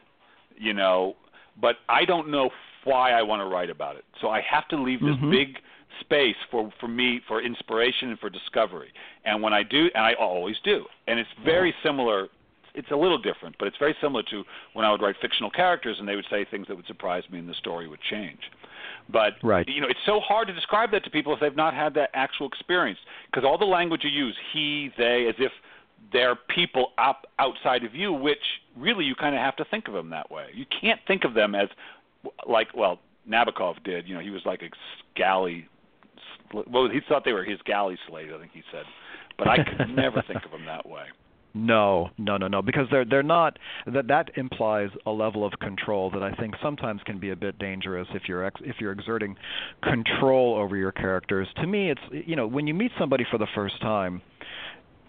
you 0.58 0.74
know, 0.74 1.16
but 1.62 1.78
I 1.88 2.06
don't 2.06 2.30
know 2.30 2.50
why 2.84 3.12
I 3.12 3.22
want 3.22 3.42
to 3.42 3.46
write 3.46 3.70
about 3.70 3.96
it. 3.96 4.04
So 4.20 4.30
I 4.30 4.42
have 4.42 4.68
to 4.70 4.82
leave 4.82 5.00
this 5.00 5.10
mm-hmm. 5.10 5.32
big 5.32 5.58
space 6.00 6.36
for 6.50 6.72
for 6.80 6.88
me 6.88 7.22
for 7.28 7.42
inspiration 7.42 8.10
and 8.10 8.20
for 8.20 8.30
discovery. 8.30 8.90
And 9.26 9.42
when 9.42 9.54
I 9.54 9.64
do, 9.64 9.90
and 9.94 10.04
I 10.04 10.14
always 10.14 10.56
do, 10.64 10.86
and 11.08 11.20
it's 11.20 11.30
very 11.46 11.74
similar. 11.84 12.28
It's 12.74 12.90
a 12.92 12.96
little 12.96 13.18
different, 13.18 13.58
but 13.60 13.68
it's 13.68 13.78
very 13.78 13.94
similar 14.02 14.24
to 14.32 14.46
when 14.74 14.86
I 14.86 14.92
would 14.92 15.02
write 15.02 15.16
fictional 15.22 15.52
characters 15.52 15.98
and 16.00 16.08
they 16.08 16.16
would 16.16 16.26
say 16.30 16.46
things 16.50 16.68
that 16.70 16.76
would 16.78 16.88
surprise 16.88 17.24
me 17.30 17.38
and 17.40 17.50
the 17.50 17.54
story 17.56 17.86
would 17.90 18.00
change. 18.10 18.40
But 19.12 19.34
right. 19.44 19.68
you 19.68 19.82
know, 19.82 19.88
it's 19.90 20.00
so 20.06 20.22
hard 20.22 20.48
to 20.48 20.54
describe 20.54 20.90
that 20.92 21.04
to 21.04 21.10
people 21.10 21.34
if 21.34 21.42
they've 21.42 21.54
not 21.54 21.74
had 21.74 21.94
that 21.96 22.12
actual 22.14 22.48
experience 22.48 23.00
because 23.30 23.44
all 23.46 23.58
the 23.58 23.66
language 23.66 24.06
you 24.06 24.10
use, 24.10 24.38
he, 24.54 24.90
they, 24.98 25.26
as 25.28 25.36
if 25.38 25.52
they're 26.12 26.36
people 26.36 26.92
up 26.98 27.26
outside 27.40 27.84
of 27.84 27.96
you, 27.96 28.12
which 28.12 28.44
really 28.78 29.06
you 29.06 29.16
kind 29.16 29.36
of 29.36 29.42
have 29.42 29.56
to 29.58 29.66
think 29.66 29.88
of 29.88 29.94
them 29.94 30.10
that 30.10 30.32
way. 30.32 30.48
You 30.54 30.66
can't 30.82 31.00
think 31.08 31.24
of 31.24 31.34
them 31.34 31.56
as 31.56 31.70
like 32.48 32.68
well 32.76 33.00
Nabokov 33.30 33.84
did. 33.84 34.08
You 34.08 34.16
know, 34.16 34.22
he 34.22 34.30
was 34.30 34.42
like 34.46 34.62
a 34.62 34.70
galley. 35.16 35.68
Well, 36.54 36.90
he 36.90 37.00
thought 37.08 37.24
they 37.24 37.34
were 37.34 37.44
his 37.44 37.60
galley 37.66 37.98
slaves. 38.08 38.32
I 38.36 38.40
think 38.40 38.52
he 38.54 38.64
said, 38.72 38.84
but 39.38 39.48
I 39.48 39.58
could 39.64 39.90
never 39.96 40.22
think 40.28 40.44
of 40.44 40.52
them 40.52 40.66
that 40.66 40.88
way. 40.88 41.04
No, 41.54 42.10
no, 42.18 42.38
no, 42.38 42.48
no, 42.48 42.62
because 42.62 42.88
they're 42.90 43.04
they're 43.04 43.24
not. 43.24 43.60
That 43.86 44.08
that 44.08 44.32
implies 44.36 44.90
a 45.06 45.12
level 45.12 45.46
of 45.46 45.52
control 45.60 46.10
that 46.12 46.24
I 46.24 46.34
think 46.36 46.56
sometimes 46.62 47.02
can 47.06 47.20
be 47.20 47.32
a 47.32 47.36
bit 47.36 47.60
dangerous 47.60 48.08
if 48.14 48.24
you're 48.28 48.46
ex, 48.46 48.62
if 48.64 48.78
you're 48.80 48.94
exerting 48.94 49.36
control 49.84 50.56
over 50.56 50.78
your 50.78 50.94
characters. 50.94 51.50
To 51.58 51.68
me, 51.68 51.92
it's 51.92 52.02
you 52.10 52.38
know 52.38 52.48
when 52.48 52.68
you 52.68 52.74
meet 52.74 52.92
somebody 52.98 53.26
for 53.30 53.38
the 53.38 53.48
first 53.54 53.82
time, 53.82 54.22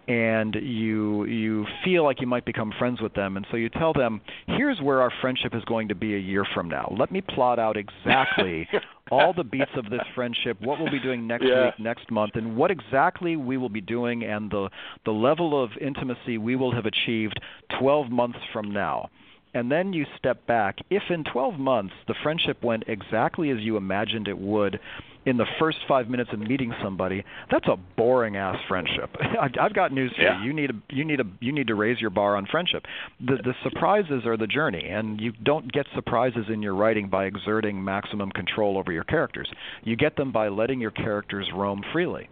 and 0.08 0.56
you 0.56 1.24
you 1.24 1.64
feel 1.84 2.02
like 2.02 2.20
you 2.20 2.26
might 2.26 2.44
become 2.44 2.72
friends 2.78 3.00
with 3.00 3.14
them 3.14 3.36
and 3.36 3.46
so 3.50 3.56
you 3.56 3.68
tell 3.68 3.92
them 3.92 4.20
here's 4.48 4.80
where 4.80 5.00
our 5.00 5.12
friendship 5.20 5.54
is 5.54 5.64
going 5.64 5.88
to 5.88 5.94
be 5.94 6.14
a 6.14 6.18
year 6.18 6.44
from 6.54 6.68
now 6.68 6.92
let 6.98 7.12
me 7.12 7.20
plot 7.20 7.58
out 7.58 7.76
exactly 7.76 8.68
all 9.12 9.32
the 9.32 9.44
beats 9.44 9.70
of 9.76 9.88
this 9.90 10.00
friendship 10.14 10.60
what 10.60 10.80
we'll 10.80 10.90
be 10.90 10.98
doing 10.98 11.26
next 11.26 11.44
yeah. 11.44 11.66
week 11.66 11.74
next 11.78 12.10
month 12.10 12.32
and 12.34 12.56
what 12.56 12.70
exactly 12.70 13.36
we 13.36 13.56
will 13.56 13.68
be 13.68 13.80
doing 13.80 14.24
and 14.24 14.50
the 14.50 14.68
the 15.04 15.12
level 15.12 15.62
of 15.62 15.70
intimacy 15.80 16.36
we 16.36 16.56
will 16.56 16.74
have 16.74 16.86
achieved 16.86 17.40
12 17.78 18.10
months 18.10 18.38
from 18.52 18.72
now 18.72 19.08
and 19.54 19.70
then 19.70 19.92
you 19.92 20.06
step 20.18 20.46
back 20.46 20.78
if 20.90 21.02
in 21.10 21.24
12 21.24 21.58
months 21.58 21.94
the 22.08 22.14
friendship 22.22 22.62
went 22.62 22.84
exactly 22.86 23.50
as 23.50 23.58
you 23.60 23.76
imagined 23.76 24.28
it 24.28 24.38
would 24.38 24.80
in 25.24 25.36
the 25.36 25.46
first 25.58 25.78
five 25.86 26.08
minutes 26.08 26.30
of 26.32 26.40
meeting 26.40 26.72
somebody, 26.82 27.24
that's 27.50 27.66
a 27.68 27.76
boring 27.96 28.36
ass 28.36 28.56
friendship. 28.66 29.14
I've, 29.60 29.74
got 29.74 29.92
news 29.92 30.12
for 30.16 30.22
yeah. 30.22 30.40
you. 30.40 30.48
You 30.48 30.52
need 30.52 30.70
a, 30.70 30.74
you 30.90 31.04
need 31.04 31.20
a, 31.20 31.24
you 31.40 31.52
need 31.52 31.68
to 31.68 31.74
raise 31.74 32.00
your 32.00 32.10
bar 32.10 32.36
on 32.36 32.46
friendship. 32.46 32.84
The 33.20 33.36
the 33.36 33.54
surprises 33.62 34.26
are 34.26 34.36
the 34.36 34.46
journey, 34.46 34.88
and 34.88 35.20
you 35.20 35.32
don't 35.44 35.70
get 35.72 35.86
surprises 35.94 36.46
in 36.48 36.62
your 36.62 36.74
writing 36.74 37.08
by 37.08 37.26
exerting 37.26 37.82
maximum 37.82 38.30
control 38.30 38.76
over 38.76 38.92
your 38.92 39.04
characters. 39.04 39.48
You 39.84 39.96
get 39.96 40.16
them 40.16 40.32
by 40.32 40.48
letting 40.48 40.80
your 40.80 40.90
characters 40.90 41.48
roam 41.54 41.82
freely. 41.92 42.28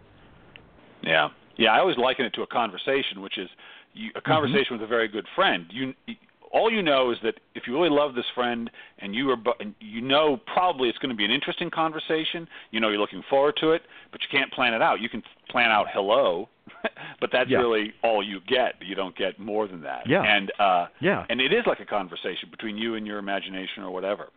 Yeah, 1.01 1.29
yeah. 1.57 1.71
I 1.71 1.79
always 1.79 1.97
liken 1.97 2.25
it 2.25 2.33
to 2.33 2.41
a 2.41 2.47
conversation, 2.47 3.21
which 3.21 3.37
is 3.37 3.49
you, 3.93 4.11
a 4.15 4.21
conversation 4.21 4.63
mm-hmm. 4.65 4.73
with 4.75 4.83
a 4.83 4.87
very 4.87 5.07
good 5.07 5.25
friend. 5.35 5.65
You 5.69 5.93
all 6.51 6.71
you 6.71 6.81
know 6.81 7.11
is 7.11 7.17
that 7.23 7.35
if 7.55 7.63
you 7.67 7.73
really 7.73 7.89
love 7.89 8.15
this 8.15 8.25
friend 8.35 8.69
and 8.99 9.15
you 9.15 9.29
are 9.29 9.37
and 9.59 9.73
you 9.79 10.01
know 10.01 10.39
probably 10.53 10.89
it's 10.89 10.97
going 10.97 11.09
to 11.09 11.15
be 11.15 11.25
an 11.25 11.31
interesting 11.31 11.69
conversation 11.69 12.47
you 12.71 12.79
know 12.79 12.89
you're 12.89 12.99
looking 12.99 13.23
forward 13.29 13.55
to 13.59 13.71
it 13.71 13.81
but 14.11 14.21
you 14.21 14.27
can't 14.37 14.51
plan 14.51 14.73
it 14.73 14.81
out. 14.81 14.99
You 14.99 15.09
can 15.09 15.23
plan 15.49 15.71
out 15.71 15.87
hello 15.93 16.49
but 17.19 17.29
that's 17.31 17.49
yeah. 17.49 17.57
really 17.57 17.93
all 18.03 18.23
you 18.23 18.39
get. 18.47 18.75
You 18.81 18.95
don't 18.95 19.15
get 19.15 19.39
more 19.39 19.67
than 19.67 19.81
that. 19.81 20.07
Yeah. 20.07 20.23
And 20.23 20.51
uh 20.59 20.87
yeah. 20.99 21.25
and 21.29 21.39
it 21.41 21.53
is 21.53 21.63
like 21.65 21.79
a 21.79 21.85
conversation 21.85 22.49
between 22.49 22.77
you 22.77 22.95
and 22.95 23.05
your 23.05 23.17
imagination 23.17 23.83
or 23.83 23.91
whatever. 23.91 24.27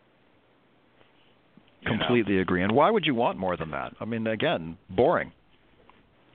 You 1.83 1.91
completely 1.99 2.37
know? 2.37 2.43
agree. 2.43 2.63
And 2.63 2.73
why 2.73 2.91
would 2.91 3.05
you 3.05 3.15
want 3.15 3.39
more 3.39 3.57
than 3.57 3.71
that? 3.73 3.95
I 4.01 4.05
mean 4.05 4.27
again 4.27 4.79
boring. 4.89 5.33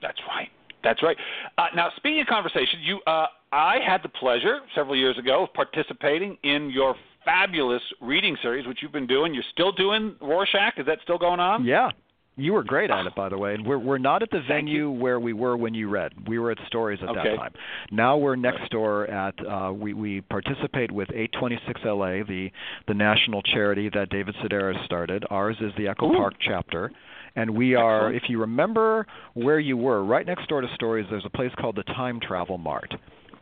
That's 0.02 0.18
right 0.28 0.48
that's 0.82 1.02
right. 1.02 1.16
Uh, 1.58 1.66
now, 1.74 1.90
speaking 1.96 2.20
of 2.20 2.26
conversation, 2.26 2.80
you, 2.82 3.00
uh, 3.06 3.26
I 3.52 3.76
had 3.84 4.02
the 4.02 4.08
pleasure 4.08 4.60
several 4.74 4.96
years 4.96 5.18
ago 5.18 5.44
of 5.44 5.54
participating 5.54 6.36
in 6.42 6.70
your 6.70 6.94
fabulous 7.24 7.82
reading 8.00 8.36
series, 8.42 8.66
which 8.66 8.78
you've 8.82 8.92
been 8.92 9.06
doing. 9.06 9.34
You're 9.34 9.44
still 9.52 9.72
doing 9.72 10.16
Roar 10.20 10.46
Shack. 10.46 10.74
Is 10.78 10.86
that 10.86 10.98
still 11.02 11.18
going 11.18 11.40
on? 11.40 11.64
Yeah. 11.64 11.90
You 12.36 12.54
were 12.54 12.64
great 12.64 12.90
at 12.90 13.04
it, 13.04 13.14
by 13.14 13.28
the 13.28 13.36
way. 13.36 13.54
And 13.54 13.66
we're 13.66 13.78
we're 13.78 13.98
not 13.98 14.22
at 14.22 14.30
the 14.30 14.40
venue 14.48 14.90
where 14.90 15.20
we 15.20 15.34
were 15.34 15.58
when 15.58 15.74
you 15.74 15.90
read. 15.90 16.12
We 16.26 16.38
were 16.38 16.50
at 16.50 16.58
Stories 16.66 16.98
at 17.02 17.10
okay. 17.10 17.30
that 17.30 17.36
time. 17.36 17.52
Now 17.90 18.16
we're 18.16 18.36
next 18.36 18.70
door 18.70 19.06
at. 19.08 19.34
Uh, 19.46 19.72
we 19.72 19.92
we 19.92 20.22
participate 20.22 20.90
with 20.90 21.10
826 21.10 21.80
LA, 21.84 22.24
the 22.26 22.50
the 22.88 22.94
national 22.94 23.42
charity 23.42 23.90
that 23.92 24.08
David 24.08 24.34
Sedaris 24.42 24.82
started. 24.86 25.24
Ours 25.28 25.56
is 25.60 25.72
the 25.76 25.88
Echo 25.88 26.10
Ooh. 26.10 26.16
Park 26.16 26.34
chapter. 26.40 26.90
And 27.36 27.56
we 27.56 27.74
are, 27.74 28.06
Excellent. 28.08 28.24
if 28.24 28.30
you 28.30 28.40
remember 28.40 29.06
where 29.34 29.58
you 29.58 29.76
were, 29.76 30.04
right 30.04 30.26
next 30.26 30.48
door 30.48 30.60
to 30.60 30.68
Stories, 30.74 31.06
there's 31.10 31.26
a 31.26 31.30
place 31.30 31.52
called 31.58 31.76
the 31.76 31.82
Time 31.84 32.20
Travel 32.20 32.58
Mart 32.58 32.94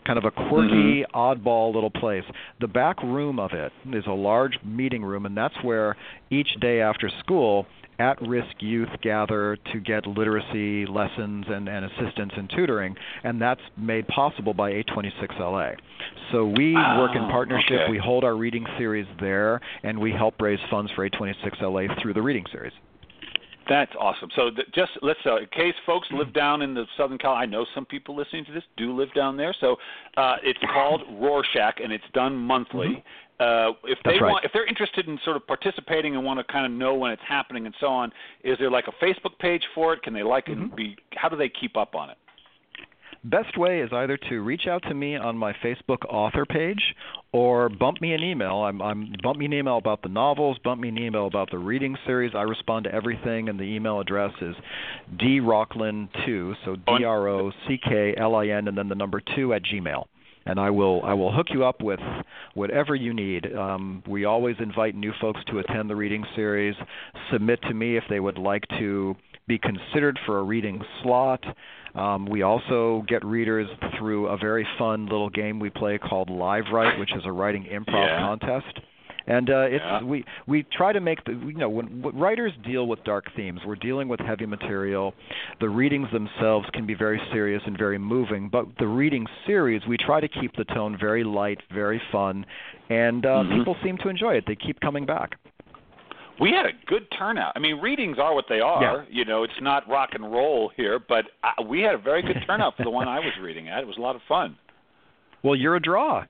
kind 0.07 0.16
of 0.16 0.24
a 0.24 0.31
quirky, 0.31 1.05
mm-hmm. 1.05 1.14
oddball 1.14 1.74
little 1.74 1.90
place. 1.90 2.24
The 2.62 2.66
back 2.66 3.03
room 3.03 3.38
of 3.38 3.53
it 3.53 3.70
is 3.92 4.05
a 4.07 4.12
large 4.12 4.59
meeting 4.64 5.05
room, 5.05 5.27
and 5.27 5.37
that's 5.37 5.55
where 5.62 5.98
each 6.31 6.48
day 6.62 6.81
after 6.81 7.11
school, 7.20 7.66
at 7.98 8.20
risk 8.22 8.55
youth 8.61 8.88
gather 9.03 9.59
to 9.72 9.81
get 9.81 10.07
literacy 10.07 10.87
lessons 10.87 11.46
and, 11.48 11.68
and 11.68 11.85
assistance 11.85 12.33
and 12.37 12.48
tutoring, 12.55 12.94
and 13.24 13.40
that's 13.40 13.61
made 13.77 14.07
possible 14.09 14.55
by 14.55 14.70
826LA. 14.72 15.74
So 16.31 16.46
we 16.46 16.77
oh, 16.77 16.98
work 17.01 17.16
in 17.16 17.22
partnership, 17.29 17.81
okay. 17.83 17.90
we 17.90 17.98
hold 17.98 18.22
our 18.22 18.37
reading 18.37 18.66
series 18.79 19.07
there, 19.20 19.61
and 19.83 19.98
we 19.98 20.12
help 20.12 20.40
raise 20.40 20.61
funds 20.70 20.92
for 20.94 21.09
826LA 21.09 22.01
through 22.01 22.14
the 22.14 22.22
reading 22.22 22.44
series. 22.53 22.72
That's 23.68 23.92
awesome. 24.00 24.31
So 24.35 24.50
th- 24.50 24.68
just 24.74 24.92
let's 25.02 25.20
uh, 25.26 25.38
in 25.38 25.46
case 25.46 25.74
folks 25.85 26.09
live 26.11 26.33
down 26.33 26.62
in 26.62 26.72
the 26.72 26.85
Southern 26.96 27.18
Cal, 27.18 27.35
I 27.35 27.44
know 27.44 27.66
some 27.74 27.85
people 27.85 28.16
listening 28.16 28.44
to 28.46 28.52
this 28.52 28.62
do 28.76 28.96
live 28.96 29.12
down 29.14 29.37
there. 29.37 29.54
So 29.61 29.76
uh, 30.16 30.37
it's 30.42 30.59
called 30.72 31.02
Roar 31.20 31.44
Shack, 31.52 31.81
and 31.83 31.92
it's 31.92 32.04
done 32.14 32.35
monthly. 32.35 32.88
Mm-hmm. 32.88 33.00
Uh, 33.40 33.70
if 33.85 33.98
they 34.04 34.18
right. 34.18 34.33
want, 34.33 34.44
if 34.44 34.52
they're 34.52 34.66
interested 34.66 35.07
in 35.07 35.18
sort 35.24 35.37
of 35.37 35.46
participating 35.46 36.16
and 36.16 36.24
want 36.24 36.40
to 36.40 36.52
kind 36.52 36.66
of 36.66 36.72
know 36.72 36.94
when 36.94 37.12
it's 37.12 37.22
happening 37.28 37.66
and 37.66 37.74
so 37.78 37.87
on, 37.87 38.11
is 38.42 38.57
there 38.59 38.70
like 38.70 38.87
a 38.88 39.04
Facebook 39.04 39.38
page 39.38 39.62
for 39.74 39.92
it? 39.92 40.02
Can 40.02 40.12
they 40.12 40.24
like 40.24 40.46
mm-hmm. 40.46 40.62
and 40.62 40.76
be? 40.76 40.96
How 41.14 41.28
do 41.28 41.37
they 41.37 41.48
keep 41.48 41.76
up 41.76 41.94
on 41.94 42.11
it? 42.11 42.16
Best 43.30 43.58
way 43.58 43.80
is 43.80 43.90
either 43.92 44.16
to 44.16 44.40
reach 44.40 44.66
out 44.66 44.82
to 44.84 44.94
me 44.94 45.14
on 45.14 45.36
my 45.36 45.52
Facebook 45.64 45.98
author 46.08 46.46
page 46.46 46.80
or 47.32 47.68
bump 47.68 48.00
me 48.00 48.14
an 48.14 48.22
email. 48.22 48.56
I'm, 48.62 48.80
I'm 48.80 49.12
bump 49.22 49.38
me 49.38 49.44
an 49.44 49.52
email 49.52 49.76
about 49.76 50.00
the 50.00 50.08
novels, 50.08 50.56
bump 50.64 50.80
me 50.80 50.88
an 50.88 50.98
email 50.98 51.26
about 51.26 51.50
the 51.50 51.58
reading 51.58 51.94
series. 52.06 52.32
I 52.34 52.42
respond 52.42 52.84
to 52.84 52.94
everything, 52.94 53.50
and 53.50 53.58
the 53.58 53.64
email 53.64 54.00
address 54.00 54.32
is 54.40 54.54
drocklin2, 55.16 56.54
so 56.64 56.76
D 56.76 57.04
R 57.04 57.28
O 57.28 57.50
C 57.66 57.78
K 57.82 58.14
L 58.16 58.34
I 58.34 58.46
N, 58.46 58.66
and 58.66 58.78
then 58.78 58.88
the 58.88 58.94
number 58.94 59.20
two 59.36 59.52
at 59.52 59.62
Gmail. 59.62 60.06
And 60.46 60.58
I 60.58 60.70
will 60.70 61.02
I 61.04 61.12
will 61.12 61.30
hook 61.30 61.48
you 61.50 61.66
up 61.66 61.82
with 61.82 62.00
whatever 62.54 62.94
you 62.94 63.12
need. 63.12 63.54
Um, 63.54 64.02
we 64.08 64.24
always 64.24 64.56
invite 64.58 64.94
new 64.94 65.12
folks 65.20 65.40
to 65.48 65.58
attend 65.58 65.90
the 65.90 65.96
reading 65.96 66.24
series. 66.34 66.74
Submit 67.30 67.60
to 67.62 67.74
me 67.74 67.98
if 67.98 68.04
they 68.08 68.20
would 68.20 68.38
like 68.38 68.64
to 68.78 69.14
be 69.48 69.58
considered 69.58 70.18
for 70.26 70.38
a 70.38 70.42
reading 70.42 70.80
slot. 71.02 71.42
Um, 71.94 72.26
we 72.26 72.42
also 72.42 73.02
get 73.08 73.24
readers 73.24 73.68
through 73.98 74.26
a 74.28 74.37
very 74.37 74.66
fun 74.78 75.06
little 75.06 75.30
game 75.30 75.58
we 75.58 75.70
play 75.70 75.98
called 75.98 76.30
Live 76.30 76.64
Write, 76.72 76.98
which 76.98 77.12
is 77.16 77.22
a 77.24 77.32
writing 77.32 77.64
improv 77.64 78.06
Yeah. 78.06 78.18
contest. 78.20 78.78
And 79.26 79.50
uh, 79.50 79.66
it's 79.68 79.84
Yeah. 79.84 80.02
we 80.02 80.24
we 80.46 80.62
try 80.62 80.92
to 80.92 81.00
make 81.00 81.22
the 81.24 81.32
you 81.32 81.52
know 81.58 81.68
when, 81.68 82.00
when 82.00 82.16
writers 82.16 82.52
deal 82.64 82.87
with 82.87 83.02
dark 83.04 83.24
themes, 83.37 83.61
we're 83.66 83.74
dealing 83.76 84.08
with 84.08 84.20
heavy 84.20 84.46
material. 84.46 85.12
The 85.61 85.68
readings 85.68 86.08
themselves 86.12 86.66
can 86.72 86.87
be 86.87 86.94
very 86.94 87.20
serious 87.32 87.62
and 87.66 87.76
very 87.76 87.98
moving, 87.98 88.48
but 88.48 88.64
the 88.78 88.87
reading 88.87 89.26
series 89.46 89.82
we 89.87 89.96
try 89.98 90.20
to 90.20 90.28
keep 90.28 90.56
the 90.56 90.64
tone 90.64 90.96
very 90.98 91.24
light, 91.24 91.61
very 91.74 92.00
fun, 92.12 92.46
and 92.90 93.26
uh, 93.26 93.42
Mhm. 93.42 93.58
people 93.58 93.76
seem 93.82 93.98
to 93.98 94.08
enjoy 94.08 94.34
it. 94.37 94.44
They 94.46 94.56
keep 94.56 94.80
coming 94.80 95.04
back. 95.04 95.37
We 96.40 96.51
had 96.51 96.66
a 96.66 96.72
good 96.87 97.07
turnout. 97.18 97.53
I 97.57 97.59
mean, 97.59 97.81
readings 97.81 98.18
are 98.18 98.35
what 98.35 98.44
they 98.48 98.61
are. 98.61 98.83
Yeah. 98.83 99.05
You 99.11 99.24
know, 99.24 99.42
it's 99.42 99.61
not 99.61 99.88
rock 99.88 100.11
and 100.12 100.31
roll 100.33 100.70
here, 100.77 100.98
but 100.98 101.24
uh, 101.42 101.62
we 101.62 101.81
had 101.81 101.94
a 101.94 101.98
very 101.98 102.22
good 102.22 102.37
turnout 102.46 102.77
for 102.77 102.85
the 102.85 102.90
one 102.90 103.09
I 103.09 103.18
was 103.18 103.33
reading 103.42 103.68
at. 103.68 103.81
It 103.81 103.87
was 103.87 103.96
a 103.96 104.01
lot 104.01 104.14
of 104.14 104.22
fun. 104.29 104.57
Well, 105.42 105.57
you're 105.57 105.77
a 105.77 105.81
draw. 105.81 106.24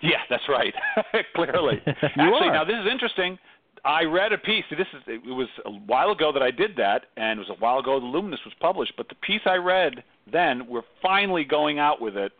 Yeah, 0.00 0.18
that's 0.28 0.42
right. 0.48 0.74
Clearly. 1.36 1.80
You 1.86 1.92
Actually, 2.02 2.48
are. 2.48 2.52
now 2.52 2.64
this 2.64 2.74
is 2.74 2.90
interesting. 2.90 3.38
I 3.84 4.04
read 4.04 4.32
a 4.32 4.38
piece. 4.38 4.64
This 4.70 4.86
is 4.92 5.02
it 5.06 5.24
was 5.24 5.48
a 5.64 5.70
while 5.70 6.10
ago 6.10 6.32
that 6.32 6.42
I 6.42 6.50
did 6.50 6.76
that, 6.76 7.06
and 7.16 7.38
it 7.40 7.46
was 7.48 7.56
a 7.56 7.60
while 7.60 7.78
ago 7.78 7.98
the 7.98 8.06
Luminist 8.06 8.44
was 8.44 8.54
published. 8.60 8.92
But 8.96 9.08
the 9.08 9.16
piece 9.16 9.40
I 9.44 9.56
read 9.56 10.04
then, 10.30 10.68
we're 10.68 10.82
finally 11.00 11.44
going 11.44 11.78
out 11.78 12.00
with 12.00 12.16
it 12.16 12.32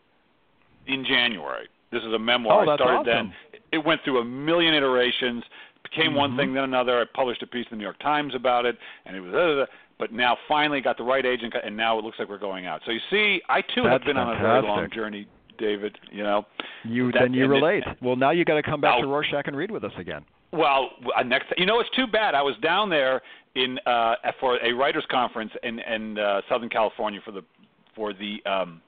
in 0.86 1.04
January. 1.04 1.68
This 1.90 2.02
is 2.02 2.12
a 2.12 2.18
memoir. 2.18 2.62
Oh, 2.62 2.66
that's 2.66 2.80
I 2.80 2.84
started 2.84 3.10
awesome. 3.10 3.32
then. 3.52 3.60
It 3.72 3.84
went 3.84 4.00
through 4.04 4.20
a 4.20 4.24
million 4.24 4.74
iterations, 4.74 5.42
became 5.82 6.14
one 6.14 6.32
Mhm. 6.32 6.36
thing 6.36 6.52
then 6.54 6.64
another. 6.64 7.00
I 7.00 7.04
published 7.04 7.42
a 7.42 7.46
piece 7.46 7.66
in 7.66 7.70
the 7.72 7.76
New 7.76 7.84
York 7.84 7.98
Times 7.98 8.34
about 8.34 8.66
it, 8.66 8.78
and 9.06 9.16
it 9.16 9.20
was. 9.20 9.34
Uh, 9.34 9.66
but 9.98 10.12
now 10.12 10.36
finally 10.48 10.80
got 10.80 10.96
the 10.96 11.04
right 11.04 11.24
agent, 11.24 11.54
and 11.62 11.76
now 11.76 11.98
it 11.98 12.04
looks 12.04 12.18
like 12.18 12.28
we're 12.28 12.38
going 12.38 12.66
out. 12.66 12.82
So 12.84 12.90
you 12.90 13.00
see, 13.10 13.40
I 13.48 13.60
too 13.62 13.82
have 13.82 13.92
That's 14.00 14.04
been 14.04 14.16
on 14.16 14.36
a 14.36 14.40
very 14.40 14.62
long 14.62 14.90
journey, 14.90 15.26
David. 15.58 15.98
You 16.10 16.22
know. 16.24 16.46
You 16.84 17.12
That- 17.12 17.20
then 17.20 17.34
you 17.34 17.44
and 17.44 17.52
it- 17.52 17.54
relate. 17.54 17.84
well, 18.00 18.16
now 18.16 18.30
you 18.30 18.44
got 18.44 18.54
to 18.54 18.62
come 18.62 18.80
back 18.80 19.00
to 19.00 19.06
Roar 19.06 19.22
Shack 19.22 19.46
and 19.46 19.56
read 19.56 19.70
with 19.70 19.84
us 19.84 19.92
again. 19.96 20.24
Well, 20.50 20.90
uh, 21.16 21.22
next, 21.22 21.52
you 21.56 21.66
know, 21.66 21.78
it's 21.80 21.88
too 21.90 22.06
bad. 22.06 22.34
I 22.34 22.42
was 22.42 22.56
down 22.58 22.90
there 22.90 23.22
in 23.54 23.78
uh, 23.86 24.16
for 24.40 24.58
a 24.62 24.72
writers' 24.72 25.06
conference 25.06 25.52
in 25.62 25.78
in 25.80 26.18
uh, 26.18 26.42
Southern 26.48 26.68
California 26.68 27.20
for 27.20 27.30
the 27.30 27.44
for 27.94 28.12
the 28.12 28.42
um, 28.46 28.80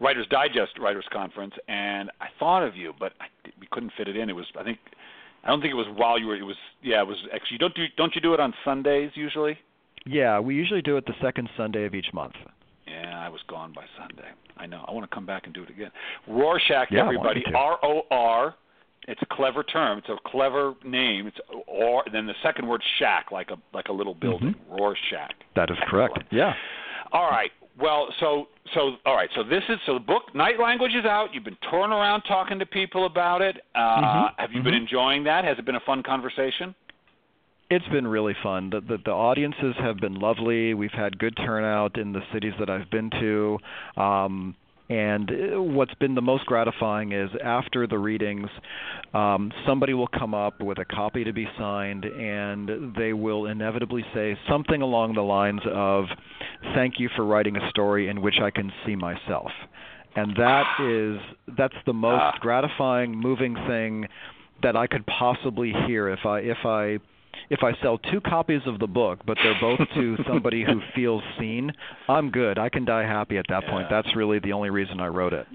Writers 0.00 0.26
Digest 0.28 0.78
Writers 0.78 1.06
Conference, 1.12 1.54
and 1.68 2.10
I 2.20 2.28
thought 2.38 2.62
of 2.62 2.76
you, 2.76 2.94
but 2.98 3.12
I, 3.20 3.26
we 3.60 3.66
couldn't 3.70 3.92
fit 3.96 4.06
it 4.08 4.16
in. 4.16 4.28
It 4.30 4.36
was, 4.36 4.46
I 4.58 4.62
think, 4.62 4.78
I 5.48 5.50
don't 5.50 5.62
think 5.62 5.72
it 5.72 5.76
was 5.76 5.86
while 5.96 6.18
you 6.18 6.26
were. 6.26 6.36
It 6.36 6.42
was, 6.42 6.56
yeah, 6.82 7.00
it 7.00 7.06
was 7.06 7.16
actually. 7.34 7.56
Don't 7.56 7.74
do 7.74 7.86
don't 7.96 8.14
you 8.14 8.20
do 8.20 8.34
it 8.34 8.40
on 8.40 8.52
Sundays 8.66 9.10
usually? 9.14 9.56
Yeah, 10.04 10.38
we 10.38 10.54
usually 10.54 10.82
do 10.82 10.98
it 10.98 11.06
the 11.06 11.14
second 11.22 11.48
Sunday 11.56 11.86
of 11.86 11.94
each 11.94 12.12
month. 12.12 12.34
Yeah, 12.86 13.18
I 13.18 13.30
was 13.30 13.40
gone 13.48 13.72
by 13.72 13.84
Sunday. 13.98 14.28
I 14.58 14.66
know. 14.66 14.84
I 14.86 14.92
want 14.92 15.08
to 15.10 15.14
come 15.14 15.24
back 15.24 15.46
and 15.46 15.54
do 15.54 15.62
it 15.62 15.70
again. 15.70 15.90
Roar 16.28 16.60
Shack, 16.68 16.88
Yeah, 16.90 17.00
everybody. 17.00 17.42
R 17.54 17.78
O 17.82 18.02
R. 18.10 18.54
It's 19.06 19.22
a 19.22 19.34
clever 19.34 19.62
term. 19.62 19.96
It's 19.96 20.10
a 20.10 20.16
clever 20.28 20.74
name. 20.84 21.26
It's 21.28 21.38
or 21.66 22.04
then 22.12 22.26
the 22.26 22.34
second 22.42 22.68
word 22.68 22.82
shack, 22.98 23.32
like 23.32 23.48
a 23.50 23.56
like 23.72 23.88
a 23.88 23.92
little 23.92 24.14
mm-hmm. 24.14 24.28
building. 24.28 24.54
Roar 24.68 24.98
Shack. 25.08 25.32
That 25.56 25.70
is 25.70 25.78
correct. 25.88 26.18
Excellent. 26.18 26.32
Yeah. 26.32 26.52
All 27.12 27.30
right. 27.30 27.50
Well, 27.80 28.08
so 28.20 28.48
so 28.74 28.96
all 29.06 29.14
right. 29.14 29.30
So 29.34 29.42
this 29.44 29.62
is 29.68 29.78
so 29.86 29.94
the 29.94 30.00
book 30.00 30.34
Night 30.34 30.58
Language 30.60 30.92
is 30.94 31.04
out. 31.04 31.28
You've 31.32 31.44
been 31.44 31.56
touring 31.70 31.92
around 31.92 32.22
talking 32.22 32.58
to 32.58 32.66
people 32.66 33.06
about 33.06 33.40
it. 33.40 33.56
Uh, 33.74 34.00
Mhm, 34.02 34.32
Have 34.38 34.52
you 34.52 34.62
been 34.62 34.74
mhm. 34.74 34.82
enjoying 34.82 35.24
that? 35.24 35.44
Has 35.44 35.58
it 35.58 35.64
been 35.64 35.76
a 35.76 35.80
fun 35.80 36.02
conversation? 36.02 36.74
It's 37.70 37.86
been 37.88 38.06
really 38.06 38.34
fun. 38.42 38.70
The, 38.70 38.80
the 38.80 38.98
the 39.04 39.12
audiences 39.12 39.76
have 39.76 39.98
been 39.98 40.14
lovely. 40.14 40.74
We've 40.74 40.90
had 40.90 41.18
good 41.18 41.36
turnout 41.36 41.98
in 41.98 42.12
the 42.12 42.22
cities 42.32 42.54
that 42.58 42.68
I've 42.68 42.90
been 42.90 43.10
to. 43.10 43.58
Um 43.96 44.56
and 44.90 45.30
uh, 45.30 45.60
what's 45.62 45.92
been 45.96 46.14
the 46.14 46.22
most 46.22 46.46
gratifying 46.46 47.12
is 47.12 47.30
after 47.44 47.86
the 47.86 47.98
readings, 47.98 48.48
um, 49.12 49.52
somebody 49.66 49.92
will 49.92 50.06
come 50.08 50.32
up 50.32 50.62
with 50.62 50.78
a 50.78 50.84
copy 50.86 51.24
to 51.24 51.32
be 51.32 51.46
signed, 51.58 52.06
and 52.06 52.94
they 52.96 53.12
will 53.12 53.46
inevitably 53.46 54.02
say 54.14 54.38
something 54.48 54.80
along 54.80 55.12
the 55.14 55.20
lines 55.20 55.60
of, 55.70 56.06
"Thank 56.74 56.98
you 56.98 57.08
for 57.10 57.24
writing 57.24 57.56
a 57.56 57.70
story 57.70 58.08
in 58.08 58.20
which 58.20 58.40
I 58.40 58.50
can 58.50 58.72
see 58.84 58.96
myself." 58.96 59.52
And 60.16 60.34
that 60.36 60.66
is 60.80 61.20
that's 61.56 61.76
the 61.86 61.92
most 61.92 62.20
Ah. 62.20 62.38
gratifying, 62.40 63.14
moving 63.16 63.54
thing 63.66 64.08
that 64.62 64.76
I 64.76 64.86
could 64.86 65.06
possibly 65.06 65.72
hear 65.86 66.08
if 66.08 66.26
I 66.26 66.40
if 66.40 66.64
I 66.64 66.98
if 67.50 67.62
I 67.62 67.72
sell 67.80 67.98
two 67.98 68.20
copies 68.20 68.62
of 68.66 68.78
the 68.78 68.86
book, 68.86 69.20
but 69.24 69.38
they're 69.42 69.60
both 69.60 69.80
to 69.94 70.16
somebody 70.26 70.64
who 70.64 70.80
feels 70.94 71.22
seen, 71.38 71.72
I'm 72.08 72.30
good. 72.30 72.58
I 72.58 72.68
can 72.68 72.84
die 72.84 73.04
happy 73.04 73.38
at 73.38 73.46
that 73.48 73.66
point. 73.66 73.88
That's 73.88 74.14
really 74.16 74.38
the 74.38 74.52
only 74.52 74.70
reason 74.70 75.00
I 75.00 75.06
wrote 75.06 75.32
it. 75.32 75.46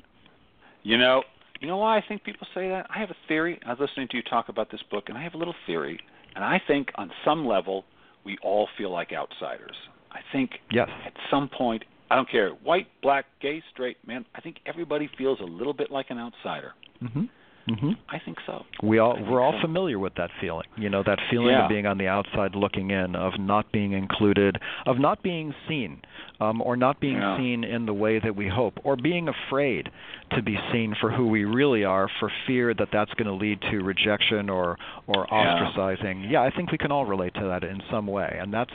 You 0.83 0.97
know, 0.97 1.23
you 1.59 1.67
know 1.67 1.77
why 1.77 1.97
I 1.97 2.01
think 2.07 2.23
people 2.23 2.47
say 2.53 2.69
that? 2.69 2.87
I 2.89 2.99
have 2.99 3.11
a 3.11 3.15
theory. 3.27 3.59
I 3.65 3.69
was 3.71 3.79
listening 3.79 4.07
to 4.09 4.17
you 4.17 4.23
talk 4.23 4.49
about 4.49 4.71
this 4.71 4.81
book, 4.91 5.05
and 5.09 5.17
I 5.17 5.23
have 5.23 5.33
a 5.33 5.37
little 5.37 5.55
theory. 5.65 5.99
And 6.35 6.43
I 6.43 6.59
think 6.67 6.91
on 6.95 7.11
some 7.23 7.45
level, 7.45 7.85
we 8.23 8.37
all 8.41 8.67
feel 8.77 8.89
like 8.91 9.11
outsiders. 9.13 9.75
I 10.13 10.19
think 10.31 10.51
Yes. 10.71 10.89
at 11.05 11.13
some 11.29 11.49
point, 11.49 11.83
I 12.11 12.15
don't 12.15 12.29
care, 12.29 12.49
white, 12.63 12.87
black, 13.01 13.25
gay, 13.41 13.61
straight, 13.71 13.97
man, 14.05 14.25
I 14.35 14.41
think 14.41 14.57
everybody 14.65 15.07
feels 15.17 15.39
a 15.39 15.45
little 15.45 15.73
bit 15.73 15.89
like 15.91 16.09
an 16.11 16.19
outsider. 16.19 16.73
Mhm. 17.03 17.29
Mhm. 17.69 17.95
I 18.09 18.19
think 18.19 18.39
so. 18.45 18.65
We 18.81 18.99
all 18.99 19.17
we're 19.23 19.39
all 19.41 19.53
so. 19.53 19.59
familiar 19.61 19.97
with 19.97 20.13
that 20.15 20.29
feeling. 20.41 20.67
You 20.75 20.89
know, 20.89 21.01
that 21.03 21.19
feeling 21.29 21.51
Yeah. 21.55 21.63
of 21.63 21.69
being 21.69 21.85
on 21.87 21.97
the 21.97 22.07
outside 22.09 22.55
looking 22.55 22.91
in, 22.91 23.15
of 23.15 23.39
not 23.39 23.71
being 23.71 23.93
included, 23.93 24.59
of 24.85 24.99
not 24.99 25.23
being 25.23 25.55
seen, 25.67 26.01
um, 26.41 26.61
or 26.61 26.75
not 26.75 26.99
being 26.99 27.15
Yeah. 27.21 27.37
seen 27.37 27.63
in 27.63 27.85
the 27.85 27.93
way 27.93 28.19
that 28.19 28.35
we 28.35 28.49
hope, 28.49 28.79
or 28.83 28.97
being 28.97 29.29
afraid 29.29 29.89
to 30.35 30.41
be 30.41 30.57
seen 30.71 30.95
for 30.99 31.11
who 31.11 31.27
we 31.27 31.45
really 31.45 31.83
are 31.83 32.09
for 32.19 32.31
fear 32.47 32.73
that 32.73 32.89
that's 32.91 33.13
going 33.15 33.27
to 33.27 33.33
lead 33.33 33.59
to 33.71 33.79
rejection 33.79 34.49
or 34.49 34.77
or 35.07 35.27
ostracizing. 35.27 36.29
Yeah, 36.31 36.41
I 36.41 36.49
think 36.55 36.71
we 36.71 36.77
can 36.77 36.91
all 36.91 37.05
relate 37.05 37.33
to 37.35 37.45
that 37.47 37.63
in 37.63 37.81
some 37.91 38.07
way. 38.07 38.37
And 38.39 38.53
that's, 38.53 38.71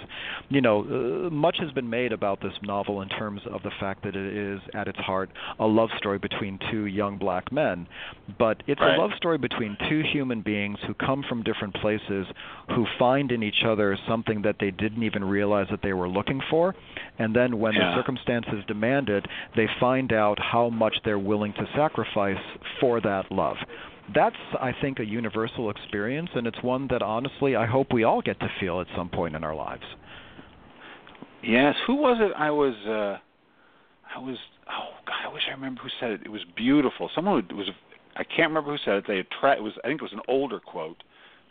you 0.49 0.61
know, 0.61 0.81
uh, 0.83 1.31
much 1.31 1.57
has 1.61 1.71
been 1.73 1.89
made 1.89 2.13
about 2.13 2.41
this 2.41 2.53
novel 2.63 3.03
in 3.03 3.09
terms 3.09 3.41
of 3.51 3.63
the 3.63 3.71
fact 3.81 4.05
that 4.05 4.15
it 4.15 4.37
is 4.37 4.61
at 4.75 4.89
its 4.89 4.99
heart 4.99 5.31
a 5.59 5.67
love 5.67 5.89
story 5.97 6.19
between 6.19 6.59
two 6.71 6.87
young 6.87 7.17
black 7.19 7.51
men, 7.53 7.87
but 8.39 8.63
it's 8.67 8.81
Right. 8.81 8.97
a 8.97 9.01
love 9.01 9.13
story 9.17 9.39
between 9.39 9.77
two 9.89 10.03
human 10.13 10.41
beings 10.43 10.79
who 10.87 10.95
come 10.95 11.23
from 11.29 11.43
different 11.43 11.75
places 11.75 12.27
who 12.75 12.87
find 12.99 13.33
in 13.33 13.43
each 13.43 13.65
other 13.65 13.97
something 14.07 14.43
that 14.43 14.57
they 14.61 14.71
didn't 14.71 15.03
even 15.03 15.25
realize 15.25 15.67
that 15.71 15.83
they 15.83 15.93
were 15.93 16.09
looking 16.09 16.41
for 16.51 16.75
and 17.19 17.35
then 17.35 17.59
when 17.59 17.75
the 17.75 17.95
circumstances 17.95 18.65
demand 18.67 19.09
it 19.09 19.25
they 19.57 19.67
find 19.81 20.13
out 20.13 20.39
how 20.39 20.69
much 20.69 20.95
they're 21.05 21.19
willing 21.19 21.48
to 21.55 21.67
sacrifice 21.75 22.37
for 22.81 23.01
that 23.01 23.31
love 23.31 23.57
that's 24.15 24.37
i 24.61 24.73
think 24.81 24.99
a 24.99 25.05
universal 25.05 25.71
experience 25.71 26.31
and 26.35 26.47
it's 26.47 26.63
one 26.63 26.87
that 26.89 27.03
honestly 27.03 27.57
i 27.57 27.67
hope 27.67 27.93
we 27.93 28.05
all 28.05 28.23
get 28.23 28.39
to 28.41 28.49
feel 28.61 28.81
at 28.81 28.87
some 28.97 29.09
point 29.09 29.37
in 29.37 29.45
our 29.45 29.55
lives 29.55 29.85
Yes. 31.43 31.75
Who 31.87 31.95
was 31.95 32.19
it? 32.21 32.33
I 32.37 32.51
was. 32.51 32.75
uh 32.87 33.19
I 34.15 34.19
was. 34.19 34.37
Oh 34.71 34.95
God, 35.07 35.29
I 35.29 35.33
wish 35.33 35.43
I 35.49 35.53
remember 35.53 35.83
who 35.83 35.89
said 36.01 36.11
it. 36.11 36.23
It 36.25 36.31
was 36.31 36.43
beautiful. 36.57 37.11
Someone 37.15 37.47
who 37.49 37.57
was. 37.57 37.69
I 38.17 38.25
can't 38.25 38.49
remember 38.49 38.73
who 38.73 38.79
said 38.85 38.95
it. 38.95 39.05
They 39.07 39.17
had 39.17 39.59
it 39.59 39.63
was. 39.63 39.75
I 39.85 39.89
think 39.89 40.01
it 40.01 40.05
was 40.05 40.13
an 40.13 40.21
older 40.29 40.59
quote 40.59 41.03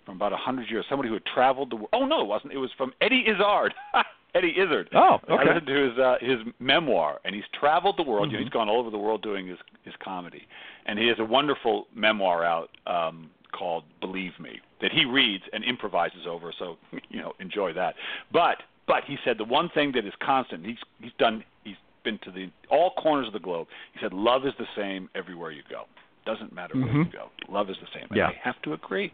from 0.05 0.15
about 0.15 0.33
a 0.33 0.37
hundred 0.37 0.69
years. 0.69 0.85
Somebody 0.89 1.09
who 1.09 1.13
had 1.13 1.25
traveled 1.25 1.71
the 1.71 1.77
world. 1.77 1.89
Oh 1.93 2.05
no, 2.05 2.21
it 2.21 2.27
wasn't. 2.27 2.53
It 2.53 2.57
was 2.57 2.71
from 2.77 2.93
Eddie 3.01 3.25
Izzard. 3.27 3.73
Eddie 4.35 4.53
Izzard. 4.57 4.89
oh 4.93 5.19
okay. 5.29 5.33
I 5.33 5.43
listened 5.53 5.67
to 5.67 5.89
his 5.89 5.97
uh, 5.97 6.15
his 6.21 6.39
memoir, 6.59 7.19
and 7.25 7.33
he's 7.33 7.45
traveled 7.59 7.97
the 7.97 8.03
world. 8.03 8.27
You 8.31 8.37
know, 8.37 8.41
Mhm. 8.41 8.43
he's 8.45 8.53
gone 8.53 8.69
all 8.69 8.79
over 8.79 8.89
the 8.89 8.97
world 8.97 9.21
doing 9.21 9.47
his 9.47 9.57
his 9.83 9.93
comedy, 10.03 10.47
and 10.85 10.99
he 10.99 11.07
has 11.07 11.17
a 11.19 11.25
wonderful 11.25 11.87
memoir 11.95 12.43
out 12.43 12.69
um, 12.85 13.29
called 13.51 13.83
"Believe 14.01 14.33
Me" 14.39 14.59
that 14.81 14.91
he 14.91 15.05
reads 15.05 15.43
and 15.53 15.63
improvises 15.63 16.27
over. 16.27 16.51
So 16.59 16.77
you 17.09 17.19
know, 17.21 17.33
enjoy 17.39 17.73
that. 17.73 17.95
But 18.31 18.57
but 18.87 19.03
he 19.05 19.17
said 19.25 19.37
the 19.37 19.45
one 19.45 19.69
thing 19.69 19.91
that 19.93 20.05
is 20.05 20.13
constant. 20.21 20.65
He's 20.65 20.77
he's 21.01 21.13
done. 21.17 21.43
He's 21.63 21.75
been 22.03 22.19
to 22.19 22.31
the 22.31 22.49
all 22.69 22.91
corners 22.91 23.27
of 23.27 23.33
the 23.33 23.39
globe. 23.39 23.67
He 23.93 23.99
said 24.01 24.13
love 24.13 24.45
is 24.45 24.53
the 24.59 24.67
same 24.75 25.09
everywhere 25.15 25.51
you 25.51 25.63
go. 25.69 25.83
Doesn't 26.25 26.53
matter 26.53 26.75
where 26.77 26.87
you 26.91 27.05
Mhm. 27.05 27.11
go. 27.13 27.29
Love 27.49 27.69
is 27.69 27.77
the 27.79 27.87
same. 27.93 28.05
And 28.09 28.17
Yeah. 28.17 28.27
I 28.27 28.33
have 28.43 28.61
to 28.63 28.73
agree. 28.73 29.11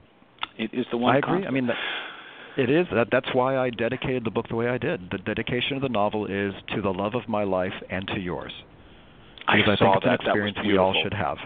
It 0.57 0.73
is 0.73 0.85
the 0.89 0.97
one. 0.97 1.15
I 1.15 1.19
agree. 1.19 1.45
I 1.45 1.51
mean, 1.51 1.67
that, 1.67 1.77
it 2.57 2.69
is. 2.69 2.87
That, 2.93 3.07
that's 3.11 3.29
why 3.33 3.57
I 3.57 3.69
dedicated 3.69 4.23
the 4.23 4.31
book 4.31 4.47
the 4.49 4.55
way 4.55 4.67
I 4.67 4.77
did. 4.77 5.09
The 5.11 5.17
dedication 5.19 5.75
of 5.75 5.81
the 5.81 5.89
novel 5.89 6.25
is 6.25 6.53
to 6.75 6.81
the 6.81 6.89
love 6.91 7.15
of 7.15 7.27
my 7.27 7.43
life 7.43 7.73
and 7.89 8.07
to 8.09 8.19
yours. 8.19 8.51
I 9.47 9.57
Because 9.57 9.77
I, 9.81 9.85
saw 9.85 9.93
think 9.93 10.05
it's 10.05 10.05
that. 10.05 10.13
an 10.21 10.47
experience 10.47 10.57
we 10.65 10.77
all 10.77 10.93
should 11.03 11.13
have. 11.13 11.37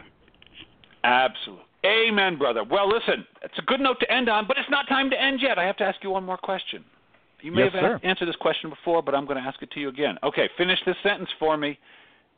Absolutely. 1.03 1.63
Amen, 1.85 2.37
brother. 2.37 2.63
Well, 2.63 2.89
listen, 2.89 3.25
it's 3.43 3.57
a 3.57 3.61
good 3.61 3.79
note 3.79 3.99
to 4.01 4.11
end 4.11 4.29
on, 4.29 4.45
but 4.47 4.57
it's 4.57 4.69
not 4.69 4.87
time 4.89 5.09
to 5.11 5.21
end 5.21 5.39
yet. 5.41 5.57
I 5.57 5.63
have 5.65 5.77
to 5.77 5.83
ask 5.83 6.03
you 6.03 6.09
one 6.09 6.25
more 6.25 6.37
question. 6.37 6.83
You 7.41 7.51
may 7.51 7.65
Yes, 7.65 7.73
have 7.73 7.81
sir. 7.81 7.99
answered 8.03 8.27
this 8.27 8.35
question 8.35 8.69
before, 8.69 9.01
but 9.01 9.13
I'm 9.15 9.25
going 9.25 9.37
to 9.41 9.47
ask 9.47 9.61
it 9.61 9.71
to 9.71 9.79
you 9.79 9.89
again. 9.89 10.17
Okay, 10.23 10.49
finish 10.57 10.79
this 10.85 10.95
sentence 11.03 11.29
for 11.39 11.55
me. 11.55 11.77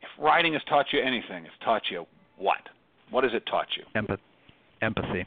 If 0.02 0.10
writing 0.24 0.54
has 0.54 0.62
taught 0.68 0.88
you 0.92 1.02
anything, 1.02 1.46
it's 1.46 1.56
taught 1.64 1.84
you 1.90 2.06
what? 2.38 2.60
What 3.10 3.24
has 3.24 3.34
it 3.34 3.44
taught 3.48 3.68
you? 3.76 3.84
Empath- 4.00 4.20
empathy. 4.82 5.26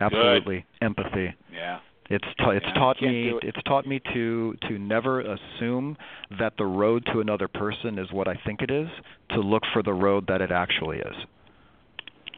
Absolutely. 0.00 0.64
Empathy. 0.80 1.34
Yeah. 1.52 1.80
It's 2.08 2.24
ta- 2.38 2.50
it's 2.50 2.66
Yeah, 2.66 2.74
taught 2.74 3.00
me 3.00 3.28
it. 3.30 3.36
it's 3.44 3.62
taught 3.64 3.86
me 3.86 4.00
to 4.12 4.56
to 4.68 4.78
never 4.78 5.20
assume 5.20 5.96
that 6.40 6.54
the 6.58 6.64
road 6.66 7.06
to 7.12 7.20
another 7.20 7.46
person 7.46 7.98
is 7.98 8.10
what 8.10 8.26
I 8.26 8.34
think 8.44 8.62
it 8.62 8.70
is, 8.70 8.88
to 9.30 9.40
look 9.40 9.62
for 9.72 9.82
the 9.82 9.92
road 9.92 10.26
that 10.26 10.40
it 10.40 10.50
actually 10.50 10.98
is. 10.98 11.14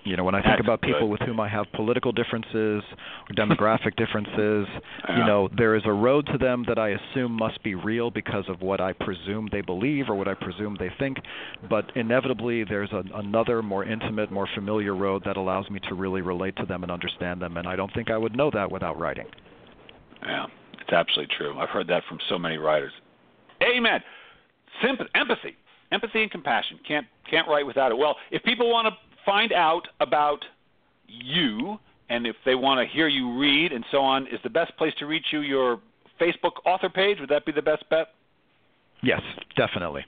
You 0.04 0.16
know, 0.16 0.24
when 0.24 0.34
I 0.34 0.42
think 0.42 0.54
That's 0.56 0.66
about 0.66 0.82
people 0.82 1.02
good. 1.02 1.10
with 1.10 1.20
whom 1.20 1.38
I 1.38 1.48
have 1.48 1.66
political 1.74 2.10
differences 2.10 2.82
or 2.82 3.34
demographic 3.36 3.94
differences, 4.02 4.66
Yeah. 5.08 5.18
you 5.18 5.24
know, 5.24 5.48
there 5.56 5.76
is 5.76 5.82
a 5.84 5.92
road 5.92 6.26
to 6.32 6.38
them 6.38 6.64
that 6.66 6.76
I 6.78 6.88
assume 6.90 7.32
must 7.32 7.62
be 7.62 7.76
real 7.76 8.10
because 8.10 8.44
of 8.48 8.62
what 8.62 8.80
I 8.80 8.94
presume 8.94 9.48
they 9.52 9.60
believe 9.60 10.08
or 10.08 10.16
what 10.16 10.26
I 10.26 10.34
presume 10.34 10.76
they 10.78 10.90
think, 10.98 11.18
but 11.70 11.84
inevitably 11.94 12.64
there's 12.64 12.90
a, 12.90 13.04
another 13.14 13.62
more 13.62 13.84
intimate, 13.84 14.32
more 14.32 14.48
familiar 14.56 14.96
road 14.96 15.22
that 15.24 15.36
allows 15.36 15.70
me 15.70 15.78
to 15.88 15.94
really 15.94 16.20
relate 16.20 16.56
to 16.56 16.66
them 16.66 16.82
and 16.82 16.90
understand 16.90 17.40
them, 17.40 17.56
and 17.56 17.68
I 17.68 17.76
don't 17.76 17.92
think 17.94 18.10
I 18.10 18.18
would 18.18 18.34
know 18.36 18.50
that 18.52 18.72
without 18.72 18.98
writing. 18.98 19.26
Yeah, 20.26 20.46
it's 20.80 20.92
absolutely 20.92 21.32
true. 21.36 21.56
I've 21.58 21.68
heard 21.68 21.86
that 21.88 22.02
from 22.08 22.18
so 22.28 22.38
many 22.38 22.56
writers. 22.58 22.92
Amen. 23.62 24.00
Sympathy, 24.84 25.10
empathy, 25.14 25.56
empathy 25.92 26.22
and 26.22 26.30
compassion. 26.30 26.80
Can't 26.86 27.06
can't 27.30 27.46
write 27.46 27.66
without 27.66 27.92
it. 27.92 27.98
Well, 27.98 28.16
if 28.32 28.42
people 28.42 28.68
want 28.70 28.88
to 28.88 28.94
find 29.24 29.52
out 29.52 29.88
about 30.00 30.44
you 31.06 31.78
and 32.08 32.26
if 32.26 32.37
they 32.44 32.54
want 32.54 32.78
to 32.78 32.92
hear 32.92 33.08
you 33.08 33.38
read 33.38 33.72
and 33.72 33.85
so 33.90 33.98
on, 33.98 34.26
is 34.26 34.38
the 34.42 34.50
best 34.50 34.76
place 34.76 34.92
to 34.98 35.06
reach 35.06 35.26
you 35.30 35.40
your 35.40 35.80
Facebook 36.20 36.52
author 36.66 36.88
page? 36.88 37.18
Would 37.20 37.30
that 37.30 37.46
be 37.46 37.52
the 37.52 37.62
best 37.62 37.88
bet? 37.88 38.08
Yes, 39.02 39.22
definitely. 39.56 40.04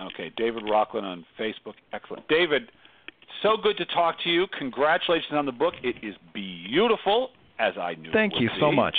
Okay, 0.00 0.32
David 0.36 0.64
Rocklin 0.64 1.02
on 1.04 1.24
Facebook. 1.38 1.74
Excellent. 1.92 2.26
David, 2.28 2.72
so 3.42 3.56
good 3.62 3.76
to 3.76 3.84
talk 3.86 4.16
to 4.24 4.30
you. 4.30 4.46
Congratulations 4.58 5.32
on 5.32 5.46
the 5.46 5.52
book. 5.52 5.74
It 5.82 5.96
is 6.02 6.14
beautiful, 6.32 7.30
as 7.58 7.74
I 7.78 7.94
knew. 7.94 8.10
Thank 8.12 8.40
you 8.40 8.48
so 8.58 8.72
much. 8.72 8.96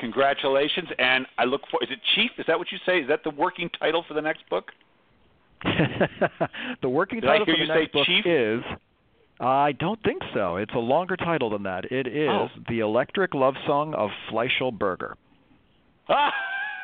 Congratulations, 0.00 0.88
and 0.98 1.26
I 1.36 1.44
look 1.44 1.62
for. 1.70 1.82
Is 1.82 1.90
it 1.90 1.98
Chief? 2.14 2.30
Is 2.38 2.46
that 2.46 2.58
what 2.58 2.72
you 2.72 2.78
say? 2.86 3.00
Is 3.00 3.08
that 3.08 3.22
the 3.24 3.30
working 3.30 3.70
title 3.78 4.04
for 4.08 4.14
the 4.14 4.22
next 4.22 4.48
book? 4.48 4.72
the 6.82 6.88
working 6.88 7.20
Did 7.20 7.26
title 7.26 7.46
for 7.46 7.56
the 7.56 7.66
next 7.66 7.92
book 7.92 8.06
Chief? 8.06 8.24
is 8.26 8.62
I 9.40 9.72
don't 9.72 10.00
think 10.02 10.22
so. 10.34 10.56
It's 10.56 10.72
a 10.74 10.78
longer 10.78 11.16
title 11.16 11.50
than 11.50 11.62
that. 11.64 11.90
It 11.90 12.06
is 12.06 12.28
Oh. 12.30 12.48
The 12.68 12.80
Electric 12.80 13.34
Love 13.34 13.54
Song 13.66 13.94
of 13.94 14.10
Fleischl 14.30 14.76
Burger. 14.78 15.16
Ah, 16.08 16.32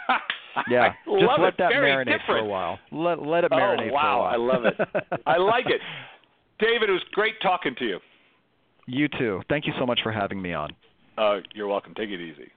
Yeah, 0.69 0.81
I 0.83 0.89
just 1.21 1.39
let 1.39 1.49
it. 1.49 1.55
that 1.59 1.69
Very 1.71 1.91
marinate 1.91 2.25
for 2.27 2.39
a 2.39 2.45
while. 2.45 2.79
Let 2.91 3.23
let 3.23 3.45
it 3.45 3.53
Oh, 3.53 3.57
marinate 3.57 3.93
wow, 3.93 3.93
for 3.93 3.93
a 3.93 3.93
while. 3.93 4.19
Wow, 4.21 4.25
I 4.25 4.37
love 4.37 4.65
it. 4.65 5.21
I 5.27 5.37
like 5.37 5.67
it. 5.67 5.81
David, 6.59 6.89
it 6.89 6.93
was 6.93 7.03
great 7.13 7.35
talking 7.41 7.75
to 7.79 7.85
you. 7.85 8.01
You 8.87 9.07
too. 9.09 9.43
Thank 9.49 9.67
you 9.67 9.73
so 9.79 9.87
much 9.87 10.01
for 10.03 10.11
having 10.11 10.41
me 10.43 10.53
on. 10.55 10.71
Uh, 11.17 11.37
you're 11.55 11.69
welcome. 11.69 11.95
Take 11.95 12.11
it 12.11 12.21
easy. 12.21 12.51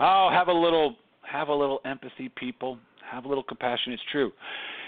Oh, 0.00 0.28
have 0.32 0.48
a 0.48 0.52
little, 0.52 0.96
have 1.22 1.48
a 1.48 1.54
little 1.54 1.80
empathy, 1.84 2.28
people. 2.36 2.78
Have 3.10 3.24
a 3.24 3.28
little 3.28 3.42
compassion. 3.42 3.92
It's 3.92 4.02
true. 4.10 4.32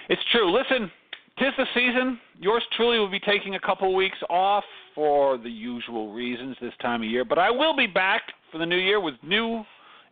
It's 0.09 0.23
true. 0.33 0.51
Listen, 0.51 0.91
tis 1.39 1.53
the 1.57 1.67
season. 1.75 2.19
Yours 2.39 2.63
truly 2.77 2.99
will 2.99 3.11
be 3.11 3.21
taking 3.21 3.55
a 3.55 3.61
couple 3.61 3.95
weeks 3.95 4.19
off 4.29 4.65
for 4.95 5.39
the 5.39 5.51
usual 5.51 6.13
reasons 6.13 6.57
this 6.61 6.73
time 6.83 7.03
of 7.03 7.09
year, 7.09 7.25
but 7.25 7.39
I 7.39 7.51
will 7.51 7.77
be 7.77 7.87
back 7.87 8.23
for 8.51 8.59
the 8.59 8.67
new 8.67 8.77
year 8.77 9.01
with 9.01 9.15
new 9.23 9.63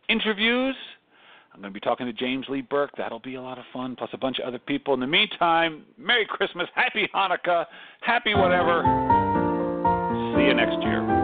interviews. 0.07 0.75
I'm 1.53 1.61
going 1.61 1.73
to 1.73 1.77
be 1.77 1.81
talking 1.81 2.05
to 2.05 2.13
James 2.13 2.45
Lee 2.47 2.61
Burke. 2.61 2.91
That'll 2.97 3.19
be 3.19 3.35
a 3.35 3.41
lot 3.41 3.57
of 3.57 3.65
fun, 3.73 3.95
plus 3.95 4.09
a 4.13 4.17
bunch 4.17 4.39
of 4.39 4.45
other 4.45 4.59
people. 4.59 4.93
In 4.93 4.99
the 4.99 5.07
meantime, 5.07 5.83
Merry 5.97 6.25
Christmas, 6.25 6.67
Happy 6.73 7.09
Hanukkah, 7.13 7.65
Happy 8.01 8.33
whatever. 8.33 8.83
See 10.35 10.45
you 10.45 10.53
next 10.53 10.81
year. 10.81 11.18